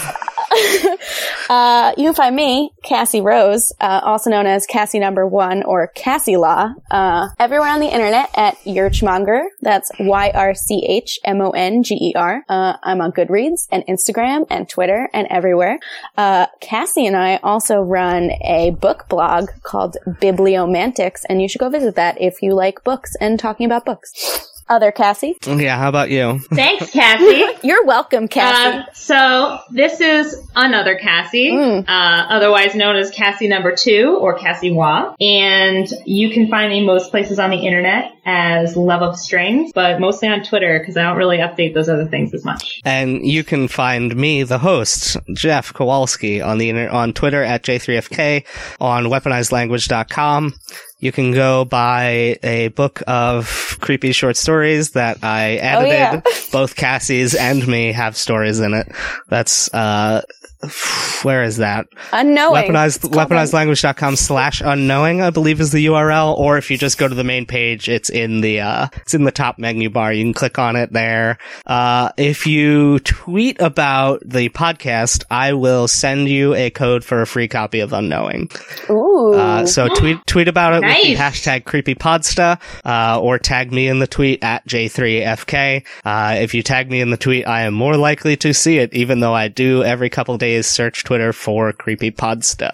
uh, 1.50 1.92
you 1.96 2.04
can 2.04 2.14
find 2.14 2.35
me, 2.35 2.70
Cassie 2.83 3.20
Rose, 3.20 3.72
uh, 3.80 4.00
also 4.02 4.30
known 4.30 4.46
as 4.46 4.66
Cassie 4.66 4.98
Number 4.98 5.26
One 5.26 5.62
or 5.62 5.88
Cassie 5.88 6.37
Law, 6.37 6.72
uh, 6.90 7.28
everywhere 7.38 7.68
on 7.68 7.80
the 7.80 7.92
internet 7.92 8.30
at 8.37 8.57
Yrchmonger. 8.64 9.44
That's 9.62 9.90
Y 9.98 10.30
R 10.35 10.54
C 10.54 10.85
H 10.88 11.18
M 11.24 11.40
O 11.40 11.50
N 11.50 11.83
G 11.83 11.94
E 11.94 12.12
R. 12.16 12.42
Uh, 12.48 12.76
I'm 12.83 13.00
on 13.00 13.12
Goodreads 13.12 13.66
and 13.70 13.85
Instagram 13.87 14.46
and 14.50 14.68
Twitter 14.68 15.09
and 15.12 15.26
everywhere. 15.30 15.78
Uh, 16.16 16.46
Cassie 16.61 17.07
and 17.07 17.16
I 17.16 17.37
also 17.42 17.80
run 17.80 18.30
a 18.42 18.70
book 18.80 19.09
blog 19.09 19.50
called 19.62 19.96
Bibliomantics, 20.20 21.24
and 21.28 21.40
you 21.40 21.48
should 21.48 21.61
go 21.61 21.70
visit 21.70 21.96
that 21.96 22.20
if 22.20 22.42
you 22.42 22.54
like 22.54 22.85
books 22.85 23.12
and 23.20 23.38
talking 23.38 23.66
about 23.66 23.85
books. 23.85 24.53
Other 24.68 24.92
Cassie. 24.92 25.37
Yeah, 25.46 25.77
how 25.79 25.88
about 25.90 26.11
you? 26.11 26.38
Thanks, 26.50 26.90
Cassie. 26.90 27.44
You're 27.66 27.85
welcome, 27.85 28.29
Cassie. 28.29 28.79
Uh, 28.79 28.85
so 28.94 29.59
this 29.70 30.00
is 30.00 30.35
another 30.57 30.96
Cassie, 30.96 31.50
Mm. 31.53 31.85
uh, 31.87 32.27
otherwise 32.31 32.74
known 32.74 32.96
as 32.96 33.11
Cassie 33.11 33.48
number 33.48 33.74
two 33.77 34.16
or 34.20 34.38
Cassie 34.38 34.72
Wah. 34.72 35.14
And 35.20 35.87
you 36.07 36.31
can 36.31 36.48
find 36.48 36.70
me 36.70 36.85
most 36.85 37.11
places 37.11 37.38
on 37.38 37.50
the 37.50 37.59
internet 37.59 38.12
as 38.26 38.76
Love 38.76 39.02
of 39.02 39.18
Strings, 39.18 39.72
but 39.74 40.00
mostly 40.00 40.28
on 40.28 40.42
Twitter 40.42 40.78
because 40.78 40.96
I 40.96 41.02
don't 41.02 41.16
really 41.16 41.38
update 41.38 41.74
those 41.74 41.88
other 41.88 42.06
things 42.06 42.32
as 42.34 42.44
much. 42.44 42.80
And 42.84 43.24
you 43.26 43.44
can 43.44 43.68
find 43.68 44.14
me, 44.16 44.42
the 44.42 44.58
host, 44.58 45.16
Jeff 45.34 45.72
Kowalski, 45.72 46.40
on 46.40 46.58
the 46.58 46.70
inter- 46.70 46.90
on 46.90 47.12
Twitter 47.12 47.42
at 47.42 47.62
J3FK, 47.62 48.44
on 48.80 49.04
weaponizedlanguage.com. 49.04 50.54
You 51.00 51.12
can 51.12 51.32
go 51.32 51.64
buy 51.66 52.38
a 52.42 52.68
book 52.68 53.02
of 53.06 53.76
creepy 53.80 54.12
short 54.12 54.37
stories 54.37 54.92
that 54.92 55.18
I 55.22 55.52
edited. 55.54 55.92
yeah. 55.92 56.20
Both 56.50 56.76
Cassie's 56.76 57.34
and 57.34 57.66
me 57.66 57.92
have 57.92 58.16
stories 58.16 58.60
in 58.60 58.72
it. 58.74 58.90
That's, 59.28 59.72
uh, 59.74 60.22
where 61.22 61.42
is 61.42 61.59
that? 61.59 61.87
Unknowing. 62.12 62.70
Weaponized, 62.70 62.96
It's 63.05 63.09
called 63.09 63.31
weaponizedlanguage.com 63.31 64.16
slash 64.16 64.61
unknowing, 64.64 65.22
I 65.22 65.31
believe 65.31 65.61
is 65.61 65.72
the 65.72 65.87
URL. 65.87 66.37
Or 66.38 66.59
if 66.59 66.70
you 66.70 66.79
just 66.79 66.98
go 66.98 67.09
to 67.09 67.14
the 67.14 67.24
main 67.24 67.46
page, 67.46 67.88
it's 67.88 68.11
in 68.11 68.40
the, 68.40 68.61
uh, 68.61 68.88
it's 69.03 69.14
in 69.14 69.24
the 69.24 69.33
top 69.33 69.59
menu 69.59 69.90
bar. 69.90 70.12
You 70.12 70.24
can 70.24 70.35
click 70.35 70.59
on 70.59 70.77
it 70.77 70.92
there. 70.92 71.38
Uh, 71.66 72.11
if 72.16 72.46
you 72.46 72.98
tweet 73.00 73.61
about 73.61 74.20
the 74.24 74.48
podcast, 74.50 75.24
I 75.31 75.53
will 75.55 75.88
send 75.88 76.29
you 76.29 76.55
a 76.55 76.70
code 76.70 77.05
for 77.05 77.22
a 77.22 77.27
free 77.27 77.48
copy 77.48 77.81
of 77.81 77.92
unknowing. 77.92 78.50
Ooh. 78.90 79.35
Uh, 79.35 79.66
so 79.66 79.88
tweet, 79.88 80.18
tweet 80.27 80.48
about 80.48 80.74
it 80.74 80.87
with 80.87 81.03
the 81.03 81.14
Nice. 81.14 81.18
hashtag 81.46 81.64
creepypodsta, 81.64 82.61
uh, 82.85 83.20
or 83.20 83.38
tag 83.38 83.72
me 83.72 83.88
in 83.88 83.98
the 83.98 84.07
tweet 84.07 84.42
at 84.44 84.66
J3FK. 84.66 85.85
Uh, 86.05 86.37
if 86.40 86.55
you 86.55 86.62
tag 86.62 86.90
me 86.90 87.00
in 87.00 87.11
the 87.11 87.16
tweet, 87.16 87.46
I 87.46 87.62
am 87.62 87.74
more 87.74 87.96
likely 87.96 88.37
to 88.38 88.53
see 88.55 88.79
it, 88.79 88.92
even 88.94 89.20
though 89.20 89.35
I 89.35 89.48
do 89.48 89.83
every 89.83 90.11
couple 90.11 90.37
days 90.38 90.53
search 90.62 91.04
Twitter 91.04 91.32
for 91.32 91.72
creepypodsta. 91.72 92.70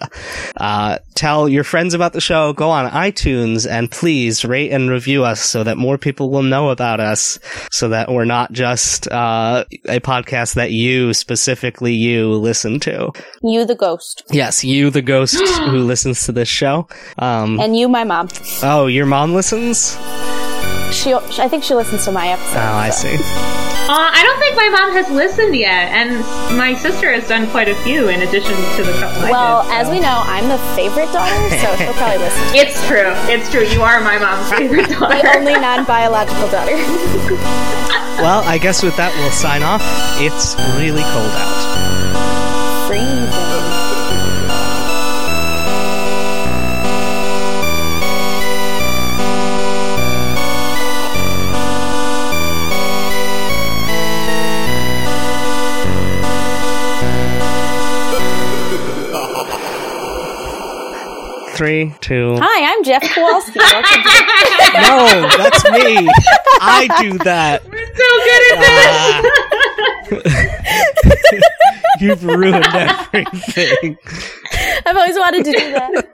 Uh, 0.57 0.97
tell 1.15 1.47
your 1.49 1.63
friends 1.63 1.93
about 1.93 2.13
the 2.13 2.21
show, 2.21 2.53
go 2.53 2.69
on 2.69 2.89
iTunes, 2.91 3.69
and 3.69 3.89
please 3.91 4.43
rate 4.45 4.71
and 4.71 4.89
review 4.89 5.23
us 5.23 5.41
so 5.41 5.63
that 5.63 5.77
more 5.77 5.97
people 5.97 6.29
will 6.29 6.43
know 6.43 6.69
about 6.69 6.99
us, 6.99 7.39
so 7.71 7.89
that 7.89 8.11
we're 8.11 8.25
not 8.25 8.51
just, 8.51 9.07
uh, 9.11 9.63
a 9.85 9.99
podcast 9.99 10.55
that 10.55 10.71
you, 10.71 11.13
specifically 11.13 11.93
you, 11.93 12.31
listen 12.33 12.79
to. 12.81 13.11
you, 13.41 13.65
the 13.65 13.75
ghost. 13.75 14.23
Yes, 14.31 14.63
you, 14.63 14.89
the 14.89 15.01
ghost 15.01 15.39
who 15.59 15.79
listens 15.79 16.25
to 16.25 16.31
this 16.31 16.49
show. 16.49 16.87
Um, 17.17 17.59
And 17.59 17.77
you, 17.77 17.87
my 17.87 18.03
mom. 18.03 18.29
Oh, 18.63 18.87
your 18.87 19.05
mom 19.05 19.33
listens? 19.33 19.97
She, 20.91 21.13
I 21.13 21.47
think 21.47 21.63
she 21.63 21.73
listens 21.73 22.05
to 22.05 22.11
my 22.11 22.27
episode. 22.29 22.57
Oh, 22.59 22.75
I 22.75 22.89
see. 22.89 23.15
Uh, 23.15 24.07
I 24.13 24.21
don't 24.23 24.39
think 24.39 24.55
my 24.55 24.69
mom 24.69 24.91
has 24.93 25.09
listened 25.09 25.55
yet, 25.55 25.89
and 25.91 26.19
my 26.57 26.73
sister 26.75 27.11
has 27.11 27.27
done 27.27 27.49
quite 27.49 27.67
a 27.67 27.75
few 27.83 28.07
in 28.09 28.21
addition 28.21 28.53
to 28.77 28.83
the 28.83 28.93
couple 28.99 29.23
I 29.25 29.31
Well, 29.31 29.63
did, 29.63 29.71
as 29.73 29.89
we 29.89 29.99
know, 29.99 30.21
I'm 30.25 30.47
the 30.47 30.59
favorite 30.75 31.11
daughter, 31.11 31.49
so 31.49 31.75
she'll 31.77 31.93
probably 31.99 32.19
listen. 32.19 32.43
It's 32.55 32.75
true. 32.87 33.11
It's 33.31 33.49
true. 33.49 33.63
You 33.65 33.81
are 33.81 33.99
my 34.01 34.17
mom's 34.19 34.51
favorite 34.51 34.89
daughter. 34.93 35.15
My 35.15 35.33
only 35.35 35.53
non-biological 35.53 36.47
daughter. 36.49 36.77
Well, 38.21 38.43
I 38.45 38.59
guess 38.59 38.83
with 38.83 38.95
that, 38.97 39.09
we'll 39.17 39.31
sign 39.31 39.63
off. 39.63 39.81
It's 40.21 40.53
really 40.77 41.01
cold 41.01 41.33
out. 41.41 41.90
Three, 61.53 61.93
two. 62.01 62.37
Hi, 62.41 62.73
I'm 62.73 62.83
Jeff 62.83 63.03
Kowalski. 63.03 63.59
No, 64.73 65.27
that's 65.37 65.63
me. 65.69 66.07
I 66.61 66.87
do 67.01 67.17
that. 67.19 67.61
We're 67.69 67.85
so 67.93 68.07
good 68.23 68.43
at 70.13 71.33
this. 71.33 71.43
You've 71.99 72.23
ruined 72.23 72.65
everything. 72.73 73.97
I've 74.85 74.95
always 74.95 75.17
wanted 75.17 75.43
to 75.45 75.51
do 75.51 75.71
that. 75.73 76.05